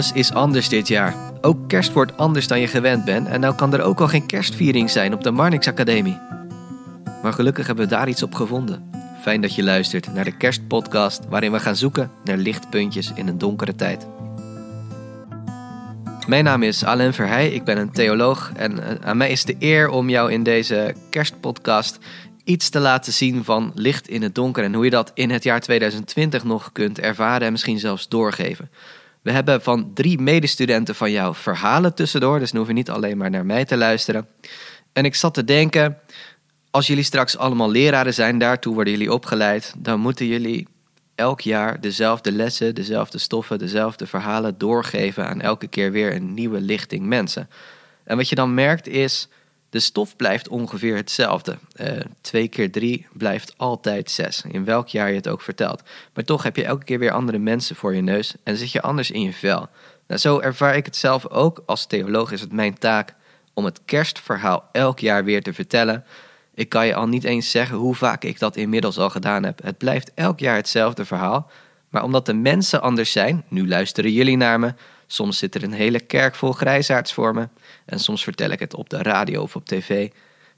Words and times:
Is 0.00 0.32
anders 0.32 0.68
dit 0.68 0.88
jaar. 0.88 1.14
Ook 1.40 1.68
kerst 1.68 1.92
wordt 1.92 2.16
anders 2.16 2.46
dan 2.46 2.60
je 2.60 2.66
gewend 2.66 3.04
bent 3.04 3.28
en 3.28 3.40
nou 3.40 3.54
kan 3.54 3.74
er 3.74 3.82
ook 3.82 4.00
al 4.00 4.08
geen 4.08 4.26
kerstviering 4.26 4.90
zijn 4.90 5.14
op 5.14 5.22
de 5.22 5.30
Marnix 5.30 5.66
Academie. 5.66 6.18
Maar 7.22 7.32
gelukkig 7.32 7.66
hebben 7.66 7.84
we 7.84 7.90
daar 7.90 8.08
iets 8.08 8.22
op 8.22 8.34
gevonden. 8.34 8.90
Fijn 9.20 9.40
dat 9.40 9.54
je 9.54 9.62
luistert 9.62 10.14
naar 10.14 10.24
de 10.24 10.36
kerstpodcast 10.36 11.24
waarin 11.28 11.52
we 11.52 11.60
gaan 11.60 11.76
zoeken 11.76 12.10
naar 12.24 12.36
lichtpuntjes 12.36 13.12
in 13.14 13.28
een 13.28 13.38
donkere 13.38 13.74
tijd. 13.74 14.06
Mijn 16.26 16.44
naam 16.44 16.62
is 16.62 16.84
Alain 16.84 17.14
Verheij, 17.14 17.50
ik 17.50 17.64
ben 17.64 17.78
een 17.78 17.92
theoloog 17.92 18.52
en 18.56 18.82
eh, 18.82 19.08
aan 19.08 19.16
mij 19.16 19.30
is 19.30 19.44
de 19.44 19.56
eer 19.58 19.88
om 19.88 20.08
jou 20.08 20.32
in 20.32 20.42
deze 20.42 20.94
kerstpodcast 21.10 21.98
iets 22.44 22.68
te 22.68 22.78
laten 22.78 23.12
zien 23.12 23.44
van 23.44 23.72
licht 23.74 24.08
in 24.08 24.22
het 24.22 24.34
donker 24.34 24.64
en 24.64 24.74
hoe 24.74 24.84
je 24.84 24.90
dat 24.90 25.10
in 25.14 25.30
het 25.30 25.42
jaar 25.42 25.60
2020 25.60 26.44
nog 26.44 26.72
kunt 26.72 27.00
ervaren 27.00 27.46
en 27.46 27.52
misschien 27.52 27.78
zelfs 27.78 28.08
doorgeven. 28.08 28.70
We 29.22 29.32
hebben 29.32 29.62
van 29.62 29.90
drie 29.94 30.18
medestudenten 30.18 30.94
van 30.94 31.10
jou 31.10 31.34
verhalen 31.34 31.94
tussendoor, 31.94 32.38
dus 32.38 32.50
dan 32.50 32.58
hoef 32.58 32.68
je 32.68 32.74
niet 32.74 32.90
alleen 32.90 33.16
maar 33.16 33.30
naar 33.30 33.46
mij 33.46 33.64
te 33.64 33.76
luisteren. 33.76 34.28
En 34.92 35.04
ik 35.04 35.14
zat 35.14 35.34
te 35.34 35.44
denken, 35.44 35.98
als 36.70 36.86
jullie 36.86 37.04
straks 37.04 37.36
allemaal 37.36 37.70
leraren 37.70 38.14
zijn, 38.14 38.38
daartoe 38.38 38.74
worden 38.74 38.92
jullie 38.92 39.12
opgeleid, 39.12 39.74
dan 39.78 40.00
moeten 40.00 40.26
jullie 40.26 40.66
elk 41.14 41.40
jaar 41.40 41.80
dezelfde 41.80 42.32
lessen, 42.32 42.74
dezelfde 42.74 43.18
stoffen, 43.18 43.58
dezelfde 43.58 44.06
verhalen 44.06 44.58
doorgeven 44.58 45.26
aan 45.26 45.40
elke 45.40 45.66
keer 45.66 45.92
weer 45.92 46.14
een 46.14 46.34
nieuwe 46.34 46.60
lichting 46.60 47.06
mensen. 47.06 47.48
En 48.04 48.16
wat 48.16 48.28
je 48.28 48.34
dan 48.34 48.54
merkt 48.54 48.86
is, 48.86 49.28
de 49.70 49.80
stof 49.80 50.16
blijft 50.16 50.48
ongeveer 50.48 50.96
hetzelfde. 50.96 51.58
Uh, 51.76 51.90
twee 52.20 52.48
keer 52.48 52.70
drie 52.70 53.06
blijft 53.12 53.54
altijd 53.56 54.10
zes, 54.10 54.42
in 54.48 54.64
welk 54.64 54.88
jaar 54.88 55.08
je 55.08 55.14
het 55.14 55.28
ook 55.28 55.42
vertelt. 55.42 55.82
Maar 56.14 56.24
toch 56.24 56.42
heb 56.42 56.56
je 56.56 56.64
elke 56.64 56.84
keer 56.84 56.98
weer 56.98 57.12
andere 57.12 57.38
mensen 57.38 57.76
voor 57.76 57.94
je 57.94 58.02
neus 58.02 58.34
en 58.42 58.56
zit 58.56 58.72
je 58.72 58.82
anders 58.82 59.10
in 59.10 59.20
je 59.20 59.32
vel. 59.32 59.68
Nou, 60.06 60.20
zo 60.20 60.38
ervaar 60.38 60.76
ik 60.76 60.84
het 60.84 60.96
zelf 60.96 61.28
ook. 61.28 61.62
Als 61.66 61.86
theoloog 61.86 62.32
is 62.32 62.40
het 62.40 62.52
mijn 62.52 62.78
taak 62.78 63.14
om 63.54 63.64
het 63.64 63.80
kerstverhaal 63.84 64.68
elk 64.72 64.98
jaar 64.98 65.24
weer 65.24 65.42
te 65.42 65.52
vertellen. 65.52 66.04
Ik 66.54 66.68
kan 66.68 66.86
je 66.86 66.94
al 66.94 67.08
niet 67.08 67.24
eens 67.24 67.50
zeggen 67.50 67.76
hoe 67.76 67.94
vaak 67.94 68.24
ik 68.24 68.38
dat 68.38 68.56
inmiddels 68.56 68.98
al 68.98 69.10
gedaan 69.10 69.42
heb. 69.42 69.62
Het 69.62 69.78
blijft 69.78 70.10
elk 70.14 70.38
jaar 70.38 70.56
hetzelfde 70.56 71.04
verhaal. 71.04 71.50
Maar 71.88 72.02
omdat 72.02 72.26
de 72.26 72.34
mensen 72.34 72.82
anders 72.82 73.12
zijn, 73.12 73.44
nu 73.48 73.68
luisteren 73.68 74.12
jullie 74.12 74.36
naar 74.36 74.60
me, 74.60 74.74
Soms 75.12 75.38
zit 75.38 75.54
er 75.54 75.62
een 75.62 75.72
hele 75.72 76.00
kerk 76.00 76.34
vol 76.34 76.52
grijsaards 76.52 77.12
voor 77.12 77.34
me. 77.34 77.48
En 77.84 77.98
soms 77.98 78.24
vertel 78.24 78.50
ik 78.50 78.58
het 78.58 78.74
op 78.74 78.90
de 78.90 79.02
radio 79.02 79.42
of 79.42 79.56
op 79.56 79.66
tv. 79.66 80.10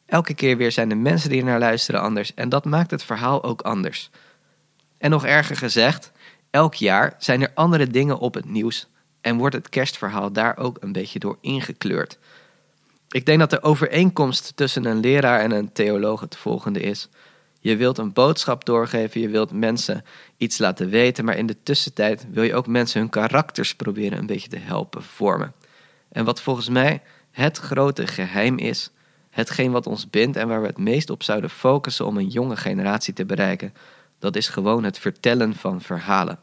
Elke 0.06 0.34
keer 0.34 0.56
weer 0.56 0.72
zijn 0.72 0.89
de 0.89 0.94
mensen 0.94 1.31
die 1.31 1.39
er 1.39 1.44
naar 1.44 1.59
luisteren 1.59 2.00
anders. 2.00 2.34
En 2.34 2.48
dat 2.48 2.64
maakt 2.64 2.91
het 2.91 3.03
verhaal 3.03 3.44
ook 3.44 3.62
anders. 3.62 4.11
En 4.98 5.11
nog 5.11 5.25
erger 5.25 5.56
gezegd, 5.56 6.12
elk 6.50 6.75
jaar 6.75 7.14
zijn 7.19 7.42
er 7.42 7.50
andere 7.55 7.86
dingen 7.86 8.19
op 8.19 8.34
het 8.34 8.44
nieuws. 8.44 8.86
En 9.20 9.36
wordt 9.36 9.55
het 9.55 9.69
kerstverhaal 9.69 10.33
daar 10.33 10.56
ook 10.56 10.77
een 10.81 10.92
beetje 10.92 11.19
door 11.19 11.39
ingekleurd. 11.41 12.19
Ik 13.09 13.27
denk 13.27 13.39
dat 13.39 13.50
de 13.50 13.62
overeenkomst 13.62 14.53
tussen 14.56 14.84
een 14.84 15.00
leraar 15.00 15.41
en 15.41 15.50
een 15.50 15.72
theoloog 15.72 16.20
het 16.20 16.37
volgende 16.37 16.81
is. 16.81 17.09
Je 17.63 17.77
wilt 17.77 17.99
een 17.99 18.13
boodschap 18.13 18.65
doorgeven, 18.65 19.21
je 19.21 19.29
wilt 19.29 19.53
mensen 19.53 20.05
iets 20.37 20.59
laten 20.59 20.89
weten, 20.89 21.25
maar 21.25 21.37
in 21.37 21.47
de 21.47 21.63
tussentijd 21.63 22.27
wil 22.31 22.43
je 22.43 22.55
ook 22.55 22.67
mensen 22.67 23.01
hun 23.01 23.11
karakters 23.11 23.75
proberen 23.75 24.19
een 24.19 24.27
beetje 24.27 24.49
te 24.49 24.59
helpen 24.59 25.03
vormen. 25.03 25.53
En 26.09 26.25
wat 26.25 26.41
volgens 26.41 26.69
mij 26.69 27.03
het 27.31 27.59
grote 27.59 28.07
geheim 28.07 28.59
is, 28.59 28.91
hetgeen 29.31 29.71
wat 29.71 29.87
ons 29.87 30.11
bindt 30.11 30.37
en 30.37 30.49
waar 30.49 30.61
we 30.61 30.67
het 30.67 30.79
meest 30.79 31.11
op 31.11 31.23
zouden 31.23 31.51
focussen 31.51 32.07
om 32.07 32.17
een 32.17 32.29
jonge 32.29 32.57
generatie 32.57 33.15
te 33.15 33.25
bereiken, 33.25 33.75
dat 34.19 34.37
is 34.37 34.49
gewoon 34.49 34.84
het 34.84 34.99
vertellen 34.99 35.55
van 35.55 35.81
verhalen. 35.81 36.39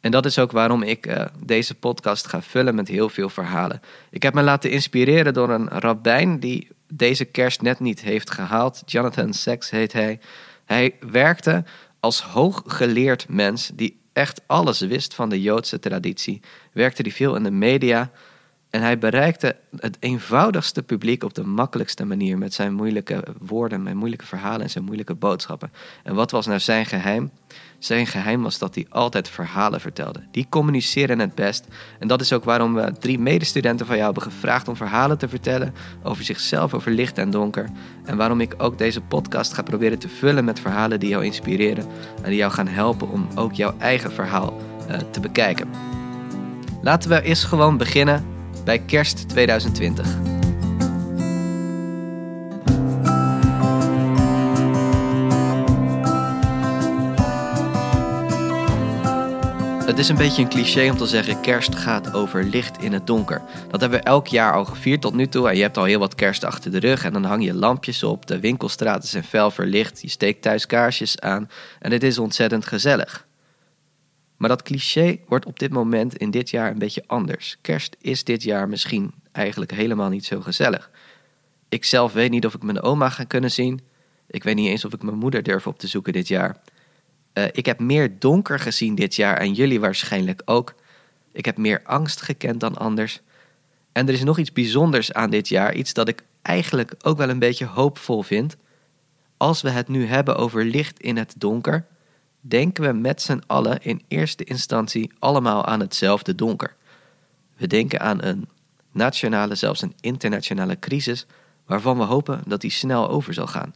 En 0.00 0.10
dat 0.10 0.26
is 0.26 0.38
ook 0.38 0.52
waarom 0.52 0.82
ik 0.82 1.06
uh, 1.06 1.24
deze 1.44 1.74
podcast 1.74 2.26
ga 2.26 2.42
vullen 2.42 2.74
met 2.74 2.88
heel 2.88 3.08
veel 3.08 3.28
verhalen. 3.28 3.80
Ik 4.10 4.22
heb 4.22 4.34
me 4.34 4.42
laten 4.42 4.70
inspireren 4.70 5.34
door 5.34 5.50
een 5.50 5.68
rabbijn 5.68 6.40
die 6.40 6.68
deze 6.88 7.24
kerst 7.24 7.62
net 7.62 7.80
niet 7.80 8.00
heeft 8.00 8.30
gehaald. 8.30 8.82
Jonathan 8.86 9.32
Sachs 9.32 9.70
heet 9.70 9.92
hij. 9.92 10.20
Hij 10.64 10.94
werkte 11.00 11.64
als 12.00 12.22
hooggeleerd 12.22 13.28
mens 13.28 13.70
die 13.74 14.00
echt 14.12 14.40
alles 14.46 14.80
wist 14.80 15.14
van 15.14 15.28
de 15.28 15.42
Joodse 15.42 15.78
traditie. 15.78 16.40
Werkte 16.72 17.02
hij 17.02 17.10
veel 17.10 17.36
in 17.36 17.42
de 17.42 17.50
media 17.50 18.10
en 18.70 18.82
hij 18.82 18.98
bereikte 18.98 19.56
het 19.76 19.96
eenvoudigste 20.00 20.82
publiek 20.82 21.24
op 21.24 21.34
de 21.34 21.44
makkelijkste 21.44 22.04
manier 22.04 22.38
met 22.38 22.54
zijn 22.54 22.74
moeilijke 22.74 23.24
woorden, 23.38 23.82
met 23.82 23.94
moeilijke 23.94 24.26
verhalen 24.26 24.60
en 24.60 24.70
zijn 24.70 24.84
moeilijke 24.84 25.14
boodschappen. 25.14 25.72
En 26.02 26.14
wat 26.14 26.30
was 26.30 26.46
nou 26.46 26.60
zijn 26.60 26.86
geheim? 26.86 27.30
Zijn 27.78 28.06
geheim 28.06 28.42
was 28.42 28.58
dat 28.58 28.74
hij 28.74 28.86
altijd 28.88 29.28
verhalen 29.28 29.80
vertelde. 29.80 30.26
Die 30.30 30.46
communiceren 30.48 31.18
het 31.18 31.34
best. 31.34 31.66
En 31.98 32.08
dat 32.08 32.20
is 32.20 32.32
ook 32.32 32.44
waarom 32.44 32.74
we 32.74 32.92
drie 32.98 33.18
medestudenten 33.18 33.86
van 33.86 33.96
jou 33.96 34.12
hebben 34.12 34.32
gevraagd 34.32 34.68
om 34.68 34.76
verhalen 34.76 35.18
te 35.18 35.28
vertellen 35.28 35.74
over 36.02 36.24
zichzelf, 36.24 36.74
over 36.74 36.90
licht 36.90 37.18
en 37.18 37.30
donker. 37.30 37.68
En 38.04 38.16
waarom 38.16 38.40
ik 38.40 38.54
ook 38.58 38.78
deze 38.78 39.00
podcast 39.00 39.52
ga 39.52 39.62
proberen 39.62 39.98
te 39.98 40.08
vullen 40.08 40.44
met 40.44 40.60
verhalen 40.60 41.00
die 41.00 41.08
jou 41.08 41.24
inspireren 41.24 41.86
en 42.22 42.28
die 42.28 42.38
jou 42.38 42.52
gaan 42.52 42.68
helpen 42.68 43.10
om 43.10 43.28
ook 43.34 43.52
jouw 43.52 43.74
eigen 43.78 44.12
verhaal 44.12 44.60
uh, 44.90 44.96
te 44.96 45.20
bekijken. 45.20 45.68
Laten 46.82 47.10
we 47.10 47.22
eerst 47.22 47.44
gewoon 47.44 47.76
beginnen 47.76 48.35
bij 48.66 48.78
kerst 48.78 49.28
2020. 49.28 50.06
Het 59.86 59.98
is 59.98 60.08
een 60.08 60.16
beetje 60.16 60.42
een 60.42 60.48
cliché 60.48 60.90
om 60.90 60.96
te 60.96 61.06
zeggen 61.06 61.40
kerst 61.40 61.74
gaat 61.74 62.12
over 62.12 62.44
licht 62.44 62.82
in 62.82 62.92
het 62.92 63.06
donker. 63.06 63.42
Dat 63.70 63.80
hebben 63.80 63.98
we 63.98 64.04
elk 64.04 64.26
jaar 64.26 64.52
al 64.52 64.64
gevierd 64.64 65.00
tot 65.00 65.14
nu 65.14 65.26
toe 65.26 65.48
en 65.48 65.56
je 65.56 65.62
hebt 65.62 65.76
al 65.76 65.84
heel 65.84 65.98
wat 65.98 66.14
kerst 66.14 66.44
achter 66.44 66.70
de 66.70 66.78
rug 66.78 67.04
en 67.04 67.12
dan 67.12 67.24
hang 67.24 67.44
je 67.44 67.54
lampjes 67.54 68.02
op, 68.02 68.26
de 68.26 68.40
winkelstraten 68.40 69.08
zijn 69.08 69.24
fel 69.24 69.50
verlicht, 69.50 70.00
je 70.00 70.08
steekt 70.08 70.42
thuis 70.42 70.66
kaarsjes 70.66 71.20
aan 71.20 71.50
en 71.80 71.92
het 71.92 72.02
is 72.02 72.18
ontzettend 72.18 72.66
gezellig. 72.66 73.26
Maar 74.36 74.48
dat 74.48 74.62
cliché 74.62 75.18
wordt 75.28 75.46
op 75.46 75.58
dit 75.58 75.70
moment 75.72 76.16
in 76.16 76.30
dit 76.30 76.50
jaar 76.50 76.70
een 76.70 76.78
beetje 76.78 77.04
anders. 77.06 77.56
Kerst 77.60 77.96
is 78.00 78.24
dit 78.24 78.42
jaar 78.42 78.68
misschien 78.68 79.14
eigenlijk 79.32 79.70
helemaal 79.70 80.08
niet 80.08 80.24
zo 80.24 80.40
gezellig. 80.40 80.90
Ik 81.68 81.84
zelf 81.84 82.12
weet 82.12 82.30
niet 82.30 82.46
of 82.46 82.54
ik 82.54 82.62
mijn 82.62 82.82
oma 82.82 83.08
ga 83.08 83.24
kunnen 83.24 83.50
zien. 83.50 83.80
Ik 84.26 84.44
weet 84.44 84.54
niet 84.54 84.68
eens 84.68 84.84
of 84.84 84.92
ik 84.92 85.02
mijn 85.02 85.16
moeder 85.16 85.42
durf 85.42 85.66
op 85.66 85.78
te 85.78 85.86
zoeken 85.86 86.12
dit 86.12 86.28
jaar. 86.28 86.60
Uh, 87.34 87.44
ik 87.52 87.66
heb 87.66 87.80
meer 87.80 88.18
donker 88.18 88.58
gezien 88.58 88.94
dit 88.94 89.14
jaar 89.14 89.36
en 89.36 89.52
jullie 89.52 89.80
waarschijnlijk 89.80 90.42
ook. 90.44 90.74
Ik 91.32 91.44
heb 91.44 91.56
meer 91.56 91.80
angst 91.84 92.22
gekend 92.22 92.60
dan 92.60 92.76
anders. 92.76 93.20
En 93.92 94.08
er 94.08 94.14
is 94.14 94.24
nog 94.24 94.38
iets 94.38 94.52
bijzonders 94.52 95.12
aan 95.12 95.30
dit 95.30 95.48
jaar, 95.48 95.74
iets 95.74 95.92
dat 95.92 96.08
ik 96.08 96.22
eigenlijk 96.42 96.94
ook 97.02 97.16
wel 97.16 97.28
een 97.28 97.38
beetje 97.38 97.64
hoopvol 97.64 98.22
vind. 98.22 98.56
Als 99.36 99.62
we 99.62 99.70
het 99.70 99.88
nu 99.88 100.06
hebben 100.06 100.36
over 100.36 100.64
licht 100.64 101.00
in 101.00 101.16
het 101.16 101.34
donker, 101.38 101.86
denken 102.48 102.84
we 102.84 102.92
met 102.92 103.22
z'n 103.22 103.42
allen 103.46 103.82
in 103.82 104.02
eerste 104.08 104.44
instantie 104.44 105.12
allemaal 105.18 105.66
aan 105.66 105.80
hetzelfde 105.80 106.34
donker. 106.34 106.76
We 107.56 107.66
denken 107.66 108.00
aan 108.00 108.22
een 108.22 108.48
nationale, 108.92 109.54
zelfs 109.54 109.82
een 109.82 109.94
internationale 110.00 110.78
crisis, 110.78 111.26
waarvan 111.66 111.98
we 111.98 112.04
hopen 112.04 112.42
dat 112.46 112.60
die 112.60 112.70
snel 112.70 113.08
over 113.08 113.34
zal 113.34 113.46
gaan. 113.46 113.74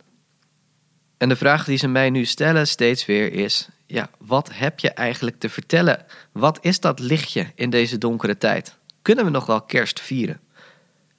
En 1.16 1.28
de 1.28 1.36
vraag 1.36 1.64
die 1.64 1.78
ze 1.78 1.88
mij 1.88 2.10
nu 2.10 2.24
stellen 2.24 2.66
steeds 2.66 3.06
weer 3.06 3.32
is: 3.32 3.68
ja, 3.86 4.10
wat 4.18 4.50
heb 4.52 4.80
je 4.80 4.90
eigenlijk 4.90 5.38
te 5.38 5.48
vertellen? 5.48 6.04
Wat 6.32 6.58
is 6.60 6.80
dat 6.80 6.98
lichtje 6.98 7.46
in 7.54 7.70
deze 7.70 7.98
donkere 7.98 8.38
tijd? 8.38 8.76
Kunnen 9.02 9.24
we 9.24 9.30
nog 9.30 9.46
wel 9.46 9.62
kerst 9.62 10.00
vieren? 10.00 10.40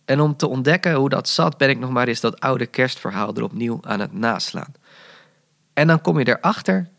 En 0.06 0.20
om 0.20 0.36
te 0.38 0.48
ontdekken 0.48 0.94
hoe 0.94 1.10
dat 1.10 1.30
zat, 1.30 1.58
ben 1.58 1.70
ik 1.70 1.80
nog 1.80 1.90
maar 1.90 2.08
eens 2.08 2.20
dat 2.20 2.40
oude 2.40 2.66
kerstverhaal 2.66 3.36
er 3.36 3.44
opnieuw 3.44 3.80
aan 3.82 4.00
het 4.00 4.14
naslaan. 4.14 4.74
En 5.74 5.88
dan 5.88 6.02
kom 6.02 6.20
je 6.20 6.28
erachter 6.28 6.90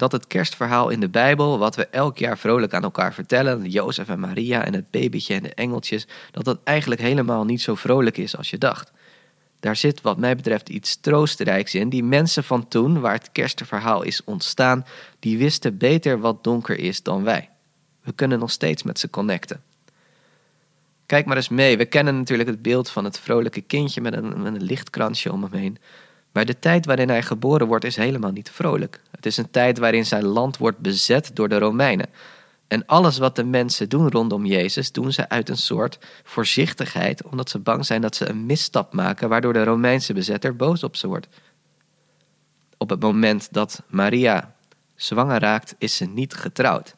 dat 0.00 0.12
het 0.12 0.26
kerstverhaal 0.26 0.88
in 0.88 1.00
de 1.00 1.08
Bijbel, 1.08 1.58
wat 1.58 1.76
we 1.76 1.86
elk 1.86 2.18
jaar 2.18 2.38
vrolijk 2.38 2.74
aan 2.74 2.82
elkaar 2.82 3.14
vertellen, 3.14 3.70
Jozef 3.70 4.08
en 4.08 4.20
Maria 4.20 4.64
en 4.64 4.74
het 4.74 4.90
babytje 4.90 5.34
en 5.34 5.42
de 5.42 5.54
engeltjes, 5.54 6.06
dat 6.30 6.44
dat 6.44 6.58
eigenlijk 6.64 7.00
helemaal 7.00 7.44
niet 7.44 7.60
zo 7.60 7.74
vrolijk 7.74 8.16
is 8.16 8.36
als 8.36 8.50
je 8.50 8.58
dacht. 8.58 8.92
Daar 9.60 9.76
zit 9.76 10.00
wat 10.00 10.18
mij 10.18 10.36
betreft 10.36 10.68
iets 10.68 11.00
troostrijks 11.00 11.74
in. 11.74 11.88
Die 11.88 12.04
mensen 12.04 12.44
van 12.44 12.68
toen, 12.68 13.00
waar 13.00 13.12
het 13.12 13.32
kerstverhaal 13.32 14.02
is 14.02 14.24
ontstaan, 14.24 14.86
die 15.18 15.38
wisten 15.38 15.76
beter 15.76 16.20
wat 16.20 16.44
donker 16.44 16.78
is 16.78 17.02
dan 17.02 17.22
wij. 17.22 17.48
We 18.02 18.12
kunnen 18.12 18.38
nog 18.38 18.50
steeds 18.50 18.82
met 18.82 18.98
ze 18.98 19.10
connecten. 19.10 19.62
Kijk 21.06 21.26
maar 21.26 21.36
eens 21.36 21.48
mee. 21.48 21.76
We 21.76 21.84
kennen 21.84 22.16
natuurlijk 22.16 22.48
het 22.48 22.62
beeld 22.62 22.90
van 22.90 23.04
het 23.04 23.18
vrolijke 23.18 23.60
kindje 23.60 24.00
met 24.00 24.14
een, 24.14 24.42
met 24.42 24.54
een 24.54 24.62
lichtkransje 24.62 25.32
om 25.32 25.42
hem 25.42 25.52
heen. 25.52 25.78
Maar 26.32 26.44
de 26.44 26.58
tijd 26.58 26.86
waarin 26.86 27.08
hij 27.08 27.22
geboren 27.22 27.66
wordt 27.66 27.84
is 27.84 27.96
helemaal 27.96 28.30
niet 28.32 28.50
vrolijk. 28.50 29.00
Het 29.10 29.26
is 29.26 29.36
een 29.36 29.50
tijd 29.50 29.78
waarin 29.78 30.06
zijn 30.06 30.24
land 30.24 30.56
wordt 30.56 30.78
bezet 30.78 31.30
door 31.34 31.48
de 31.48 31.58
Romeinen. 31.58 32.08
En 32.68 32.86
alles 32.86 33.18
wat 33.18 33.36
de 33.36 33.44
mensen 33.44 33.88
doen 33.88 34.10
rondom 34.10 34.46
Jezus, 34.46 34.92
doen 34.92 35.12
ze 35.12 35.28
uit 35.28 35.48
een 35.48 35.56
soort 35.56 35.98
voorzichtigheid, 36.24 37.22
omdat 37.22 37.50
ze 37.50 37.58
bang 37.58 37.86
zijn 37.86 38.00
dat 38.00 38.16
ze 38.16 38.28
een 38.28 38.46
misstap 38.46 38.92
maken, 38.92 39.28
waardoor 39.28 39.52
de 39.52 39.64
Romeinse 39.64 40.12
bezetter 40.12 40.56
boos 40.56 40.82
op 40.82 40.96
ze 40.96 41.06
wordt. 41.06 41.28
Op 42.78 42.90
het 42.90 43.00
moment 43.00 43.52
dat 43.52 43.82
Maria 43.86 44.54
zwanger 44.94 45.40
raakt, 45.40 45.74
is 45.78 45.96
ze 45.96 46.04
niet 46.04 46.34
getrouwd. 46.34 46.94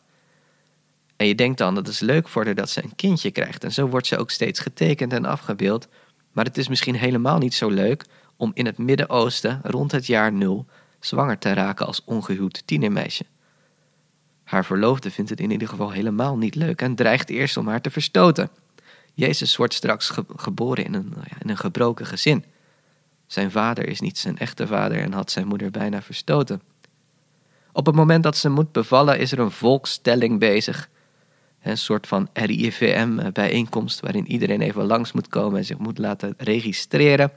En 1.16 1.26
je 1.26 1.34
denkt 1.34 1.58
dan 1.58 1.74
dat 1.74 1.88
is 1.88 2.00
leuk 2.00 2.28
voor 2.28 2.44
haar 2.44 2.54
dat 2.54 2.70
ze 2.70 2.82
een 2.82 2.94
kindje 2.96 3.30
krijgt. 3.30 3.64
En 3.64 3.72
zo 3.72 3.86
wordt 3.86 4.06
ze 4.06 4.18
ook 4.18 4.30
steeds 4.30 4.60
getekend 4.60 5.12
en 5.12 5.24
afgebeeld. 5.24 5.88
Maar 6.32 6.44
het 6.44 6.58
is 6.58 6.68
misschien 6.68 6.94
helemaal 6.94 7.38
niet 7.38 7.54
zo 7.54 7.68
leuk 7.68 8.04
om 8.42 8.50
in 8.54 8.66
het 8.66 8.78
Midden-Oosten 8.78 9.60
rond 9.62 9.92
het 9.92 10.06
jaar 10.06 10.32
nul 10.32 10.66
zwanger 11.00 11.38
te 11.38 11.52
raken 11.52 11.86
als 11.86 12.02
ongehuwd 12.04 12.62
tienermeisje. 12.66 13.24
Haar 14.44 14.64
verloofde 14.64 15.10
vindt 15.10 15.30
het 15.30 15.40
in 15.40 15.50
ieder 15.50 15.68
geval 15.68 15.90
helemaal 15.90 16.36
niet 16.36 16.54
leuk 16.54 16.82
en 16.82 16.94
dreigt 16.94 17.30
eerst 17.30 17.56
om 17.56 17.68
haar 17.68 17.80
te 17.80 17.90
verstoten. 17.90 18.50
Jezus 19.14 19.56
wordt 19.56 19.74
straks 19.74 20.12
geboren 20.36 20.84
in 20.84 20.94
een, 20.94 21.14
in 21.38 21.48
een 21.48 21.56
gebroken 21.56 22.06
gezin. 22.06 22.44
Zijn 23.26 23.50
vader 23.50 23.88
is 23.88 24.00
niet 24.00 24.18
zijn 24.18 24.38
echte 24.38 24.66
vader 24.66 24.98
en 24.98 25.12
had 25.12 25.30
zijn 25.30 25.46
moeder 25.46 25.70
bijna 25.70 26.02
verstoten. 26.02 26.62
Op 27.72 27.86
het 27.86 27.94
moment 27.94 28.22
dat 28.22 28.36
ze 28.36 28.48
moet 28.48 28.72
bevallen 28.72 29.18
is 29.18 29.32
er 29.32 29.38
een 29.38 29.50
volkstelling 29.50 30.38
bezig. 30.38 30.88
Een 31.62 31.78
soort 31.78 32.06
van 32.06 32.28
RIVM-bijeenkomst 32.32 34.00
waarin 34.00 34.30
iedereen 34.30 34.60
even 34.60 34.84
langs 34.84 35.12
moet 35.12 35.28
komen 35.28 35.58
en 35.58 35.64
zich 35.64 35.78
moet 35.78 35.98
laten 35.98 36.34
registreren. 36.36 37.32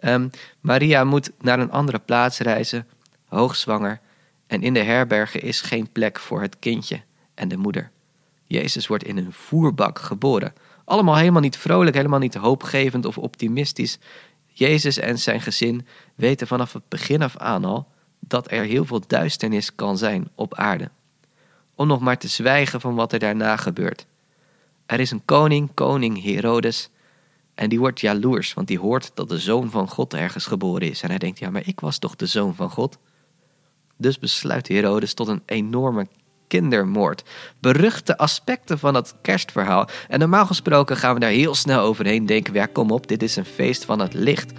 Um, 0.00 0.30
Maria 0.60 1.04
moet 1.04 1.30
naar 1.40 1.58
een 1.58 1.70
andere 1.70 1.98
plaats 1.98 2.38
reizen, 2.38 2.86
hoogzwanger, 3.24 4.00
en 4.46 4.62
in 4.62 4.74
de 4.74 4.82
herbergen 4.82 5.42
is 5.42 5.60
geen 5.60 5.88
plek 5.92 6.18
voor 6.18 6.42
het 6.42 6.58
kindje 6.58 7.00
en 7.34 7.48
de 7.48 7.56
moeder. 7.56 7.90
Jezus 8.44 8.86
wordt 8.86 9.04
in 9.04 9.16
een 9.16 9.32
voerbak 9.32 9.98
geboren. 9.98 10.52
Allemaal 10.84 11.16
helemaal 11.16 11.40
niet 11.40 11.56
vrolijk, 11.56 11.96
helemaal 11.96 12.18
niet 12.18 12.34
hoopgevend 12.34 13.04
of 13.04 13.18
optimistisch. 13.18 13.98
Jezus 14.46 14.98
en 14.98 15.18
zijn 15.18 15.40
gezin 15.40 15.86
weten 16.14 16.46
vanaf 16.46 16.72
het 16.72 16.88
begin 16.88 17.22
af 17.22 17.36
aan 17.36 17.64
al 17.64 17.88
dat 18.20 18.50
er 18.50 18.64
heel 18.64 18.84
veel 18.84 19.02
duisternis 19.06 19.74
kan 19.74 19.98
zijn 19.98 20.28
op 20.34 20.54
aarde. 20.54 20.90
Om 21.74 21.86
nog 21.86 22.00
maar 22.00 22.18
te 22.18 22.28
zwijgen 22.28 22.80
van 22.80 22.94
wat 22.94 23.12
er 23.12 23.18
daarna 23.18 23.56
gebeurt. 23.56 24.06
Er 24.86 25.00
is 25.00 25.10
een 25.10 25.24
koning, 25.24 25.70
koning 25.74 26.22
Herodes, 26.22 26.88
en 27.58 27.68
die 27.68 27.78
wordt 27.78 28.00
jaloers, 28.00 28.54
want 28.54 28.66
die 28.66 28.78
hoort 28.78 29.10
dat 29.14 29.28
de 29.28 29.38
zoon 29.38 29.70
van 29.70 29.88
God 29.88 30.14
ergens 30.14 30.46
geboren 30.46 30.90
is. 30.90 31.02
En 31.02 31.08
hij 31.08 31.18
denkt, 31.18 31.38
ja, 31.38 31.50
maar 31.50 31.66
ik 31.66 31.80
was 31.80 31.98
toch 31.98 32.16
de 32.16 32.26
zoon 32.26 32.54
van 32.54 32.70
God? 32.70 32.98
Dus 33.96 34.18
besluit 34.18 34.68
Herodes 34.68 35.14
tot 35.14 35.28
een 35.28 35.42
enorme 35.46 36.06
kindermoord. 36.46 37.22
Beruchte 37.60 38.18
aspecten 38.18 38.78
van 38.78 38.94
het 38.94 39.14
kerstverhaal. 39.22 39.88
En 40.08 40.18
normaal 40.18 40.46
gesproken 40.46 40.96
gaan 40.96 41.14
we 41.14 41.20
daar 41.20 41.30
heel 41.30 41.54
snel 41.54 41.80
overheen. 41.80 42.26
Denken 42.26 42.54
ja, 42.54 42.66
kom 42.66 42.90
op, 42.90 43.06
dit 43.06 43.22
is 43.22 43.36
een 43.36 43.44
feest 43.44 43.84
van 43.84 43.98
het 43.98 44.14
licht. 44.14 44.52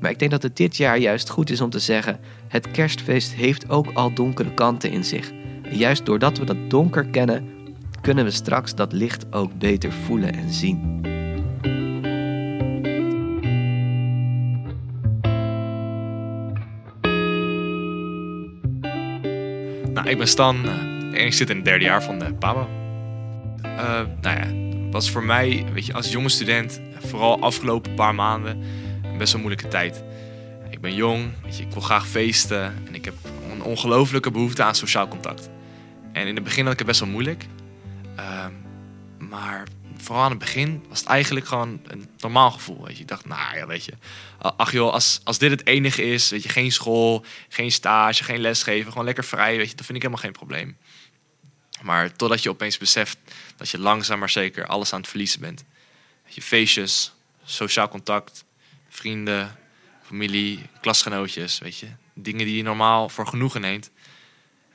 Maar 0.00 0.10
ik 0.10 0.18
denk 0.18 0.30
dat 0.30 0.42
het 0.42 0.56
dit 0.56 0.76
jaar 0.76 0.98
juist 0.98 1.28
goed 1.28 1.50
is 1.50 1.60
om 1.60 1.70
te 1.70 1.78
zeggen: 1.78 2.20
het 2.48 2.70
kerstfeest 2.70 3.32
heeft 3.32 3.68
ook 3.68 3.92
al 3.92 4.14
donkere 4.14 4.54
kanten 4.54 4.90
in 4.90 5.04
zich. 5.04 5.30
En 5.62 5.76
juist 5.76 6.06
doordat 6.06 6.38
we 6.38 6.44
dat 6.44 6.70
donker 6.70 7.06
kennen, 7.06 7.48
kunnen 8.00 8.24
we 8.24 8.30
straks 8.30 8.74
dat 8.74 8.92
licht 8.92 9.32
ook 9.32 9.58
beter 9.58 9.92
voelen 9.92 10.32
en 10.32 10.52
zien. 10.52 11.15
Ik 20.06 20.18
ben 20.18 20.28
Stan 20.28 20.68
en 21.12 21.26
ik 21.26 21.32
zit 21.32 21.50
in 21.50 21.56
het 21.56 21.64
derde 21.64 21.84
jaar 21.84 22.02
van 22.02 22.18
de 22.18 22.34
PABO. 22.34 22.68
Uh, 23.64 24.00
nou 24.20 24.38
ja, 24.38 24.46
was 24.90 25.10
voor 25.10 25.24
mij, 25.24 25.64
weet 25.72 25.86
je, 25.86 25.92
als 25.92 26.12
jonge 26.12 26.28
student, 26.28 26.80
vooral 26.98 27.40
afgelopen 27.40 27.94
paar 27.94 28.14
maanden, 28.14 28.62
best 29.18 29.32
wel 29.32 29.40
moeilijke 29.40 29.68
tijd. 29.68 30.04
Ik 30.70 30.80
ben 30.80 30.94
jong, 30.94 31.32
weet 31.42 31.56
je, 31.56 31.62
ik 31.62 31.72
wil 31.72 31.82
graag 31.82 32.06
feesten 32.06 32.74
en 32.86 32.94
ik 32.94 33.04
heb 33.04 33.14
een 33.52 33.62
ongelofelijke 33.62 34.30
behoefte 34.30 34.62
aan 34.62 34.74
sociaal 34.74 35.08
contact. 35.08 35.50
En 36.12 36.26
in 36.26 36.34
het 36.34 36.44
begin 36.44 36.62
had 36.64 36.72
ik 36.72 36.78
het 36.78 36.88
best 36.88 37.00
wel 37.00 37.08
moeilijk. 37.08 37.46
Uh, 38.18 38.44
maar 39.18 39.66
vooral 39.96 40.24
aan 40.24 40.30
het 40.30 40.38
begin 40.38 40.84
was 40.88 40.98
het 40.98 41.08
eigenlijk 41.08 41.46
gewoon 41.46 41.80
een 41.86 42.08
normaal 42.18 42.50
gevoel. 42.50 42.84
Weet 42.84 42.96
je. 42.96 43.02
Ik 43.02 43.08
dacht, 43.08 43.26
nou 43.26 43.56
ja, 43.56 43.66
weet 43.66 43.84
je, 43.84 43.92
ach 44.38 44.72
joh, 44.72 44.92
als, 44.92 45.20
als 45.24 45.38
dit 45.38 45.50
het 45.50 45.66
enige 45.66 46.02
is, 46.02 46.30
weet 46.30 46.42
je, 46.42 46.48
geen 46.48 46.72
school, 46.72 47.24
geen 47.48 47.72
stage, 47.72 48.24
geen 48.24 48.40
lesgeven, 48.40 48.90
gewoon 48.90 49.06
lekker 49.06 49.24
vrij, 49.24 49.56
weet 49.56 49.70
je, 49.70 49.76
dat 49.76 49.86
vind 49.86 49.96
ik 49.96 50.02
helemaal 50.02 50.24
geen 50.24 50.32
probleem. 50.32 50.76
Maar 51.82 52.16
totdat 52.16 52.42
je 52.42 52.50
opeens 52.50 52.78
beseft 52.78 53.18
dat 53.56 53.68
je 53.68 53.78
langzaam 53.78 54.18
maar 54.18 54.30
zeker 54.30 54.66
alles 54.66 54.92
aan 54.92 55.00
het 55.00 55.08
verliezen 55.08 55.40
bent. 55.40 55.64
Je 56.26 56.42
feestjes, 56.42 57.12
sociaal 57.44 57.88
contact, 57.88 58.44
vrienden, 58.88 59.58
familie, 60.02 60.62
klasgenootjes, 60.80 61.58
weet 61.58 61.78
je. 61.78 61.88
Dingen 62.14 62.46
die 62.46 62.56
je 62.56 62.62
normaal 62.62 63.08
voor 63.08 63.26
genoegen 63.26 63.60
neemt, 63.60 63.90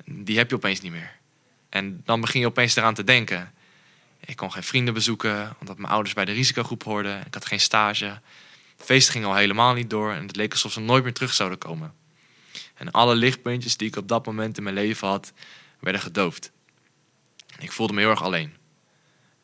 die 0.05 0.37
heb 0.37 0.49
je 0.49 0.55
opeens 0.55 0.81
niet 0.81 0.91
meer. 0.91 1.19
En 1.69 2.01
dan 2.05 2.21
begin 2.21 2.39
je 2.39 2.47
opeens 2.47 2.75
eraan 2.75 2.93
te 2.93 3.03
denken. 3.03 3.51
Ik 4.25 4.35
kon 4.35 4.51
geen 4.51 4.63
vrienden 4.63 4.93
bezoeken, 4.93 5.55
omdat 5.59 5.77
mijn 5.77 5.91
ouders 5.93 6.13
bij 6.13 6.25
de 6.25 6.31
risicogroep 6.31 6.83
hoorden. 6.83 7.25
Ik 7.25 7.33
had 7.33 7.45
geen 7.45 7.59
stage. 7.59 8.05
Het 8.77 8.85
feest 8.85 9.09
ging 9.09 9.25
al 9.25 9.35
helemaal 9.35 9.73
niet 9.73 9.89
door 9.89 10.11
en 10.13 10.27
het 10.27 10.35
leek 10.35 10.51
alsof 10.51 10.71
ze 10.71 10.79
nooit 10.79 11.03
meer 11.03 11.13
terug 11.13 11.33
zouden 11.33 11.57
komen. 11.57 11.93
En 12.73 12.91
alle 12.91 13.15
lichtpuntjes 13.15 13.77
die 13.77 13.87
ik 13.87 13.95
op 13.95 14.07
dat 14.07 14.25
moment 14.25 14.57
in 14.57 14.63
mijn 14.63 14.75
leven 14.75 15.07
had, 15.07 15.33
werden 15.79 16.01
gedoofd. 16.01 16.51
Ik 17.59 17.71
voelde 17.71 17.93
me 17.93 17.99
heel 17.99 18.09
erg 18.09 18.23
alleen. 18.23 18.53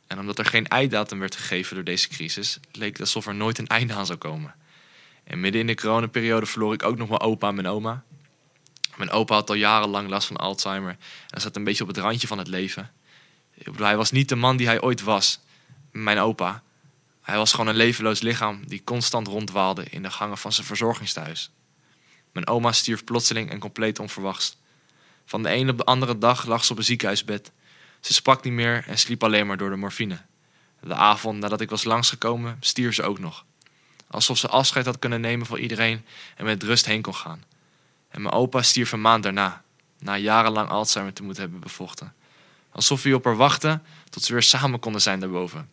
En 0.07 0.19
omdat 0.19 0.39
er 0.39 0.45
geen 0.45 0.68
einddatum 0.68 1.19
werd 1.19 1.35
gegeven 1.35 1.75
door 1.75 1.83
deze 1.83 2.07
crisis, 2.07 2.59
leek 2.71 2.91
het 2.91 3.01
alsof 3.01 3.27
er 3.27 3.35
nooit 3.35 3.57
een 3.57 3.68
einde 3.68 3.94
aan 3.94 4.06
zou 4.06 4.18
komen. 4.18 4.56
En 5.24 5.39
midden 5.39 5.62
in 5.62 5.68
de 5.68 5.75
coronaperiode 5.75 6.45
verloor 6.45 6.74
ik 6.74 6.83
ook 6.83 6.97
nog 6.97 7.09
mijn 7.09 7.21
opa 7.21 7.47
en 7.47 7.56
mijn 7.56 7.68
oma. 7.68 8.03
Mijn 8.95 9.09
opa 9.09 9.33
had 9.33 9.50
al 9.50 9.56
jarenlang 9.56 10.09
last 10.09 10.27
van 10.27 10.38
Alzheimer 10.38 10.97
en 11.29 11.41
zat 11.41 11.56
een 11.56 11.63
beetje 11.63 11.83
op 11.83 11.89
het 11.89 11.97
randje 11.97 12.27
van 12.27 12.38
het 12.38 12.47
leven. 12.47 12.91
Hij 13.63 13.98
was 13.98 14.12
niet 14.12 14.30
de 14.30 14.36
man 14.36 14.57
die 14.57 14.68
hij 14.68 14.81
ooit 14.81 15.01
was, 15.01 15.39
mijn 15.92 16.19
opa. 16.19 16.63
Hij 17.21 17.38
was 17.38 17.51
gewoon 17.51 17.68
een 17.68 17.75
levenloos 17.75 18.21
lichaam 18.21 18.68
die 18.68 18.83
constant 18.83 19.27
rondwaalde 19.27 19.83
in 19.89 20.04
de 20.04 20.12
gangen 20.12 20.38
van 20.38 20.51
zijn 20.51 20.68
verzorgingstehuis. 20.68 21.51
Mijn 22.31 22.48
oma 22.48 22.71
stierf 22.71 23.04
plotseling 23.04 23.50
en 23.50 23.59
compleet 23.59 24.00
onverwachts. 24.00 24.57
Van 25.25 25.44
de 25.44 25.50
ene 25.50 25.71
op 25.71 25.77
de 25.77 25.83
andere 25.83 26.18
dag 26.18 26.45
lag 26.45 26.65
ze 26.65 26.71
op 26.71 26.77
een 26.77 26.83
ziekenhuisbed. 26.83 27.51
Ze 28.00 28.13
sprak 28.13 28.44
niet 28.44 28.54
meer 28.54 28.83
en 28.88 28.98
sliep 28.98 29.24
alleen 29.24 29.48
maar 29.48 29.57
door 29.57 29.69
de 29.69 29.75
morfine. 29.75 30.21
De 30.81 30.94
avond 30.94 31.39
nadat 31.39 31.62
ik 31.62 31.69
was 31.69 31.83
langsgekomen, 31.83 32.57
stierf 32.60 32.95
ze 32.95 33.03
ook 33.03 33.19
nog. 33.19 33.45
Alsof 34.08 34.38
ze 34.38 34.48
afscheid 34.48 34.86
had 34.86 35.00
kunnen 35.00 35.22
nemen 35.22 35.46
van 35.46 35.58
iedereen 35.58 36.05
en 36.36 36.46
met 36.46 36.63
rust 36.63 36.86
heen 36.86 37.01
kon 37.01 37.15
gaan. 37.15 37.43
En 38.10 38.22
mijn 38.22 38.34
opa 38.34 38.62
stierf 38.62 38.91
een 38.91 39.01
maand 39.01 39.24
daarna, 39.24 39.63
na 40.00 40.17
jarenlang 40.17 40.70
Alzheimer 40.70 41.13
te 41.13 41.24
moeten 41.24 41.41
hebben 41.43 41.60
bevochten. 41.60 42.13
Alsof 42.77 43.03
we 43.03 43.15
op 43.15 43.24
haar 43.24 43.36
wachten 43.36 43.84
tot 44.10 44.24
ze 44.24 44.34
weer 44.34 44.43
samen 44.43 44.79
konden 44.79 45.01
zijn 45.01 45.19
daarboven. 45.19 45.69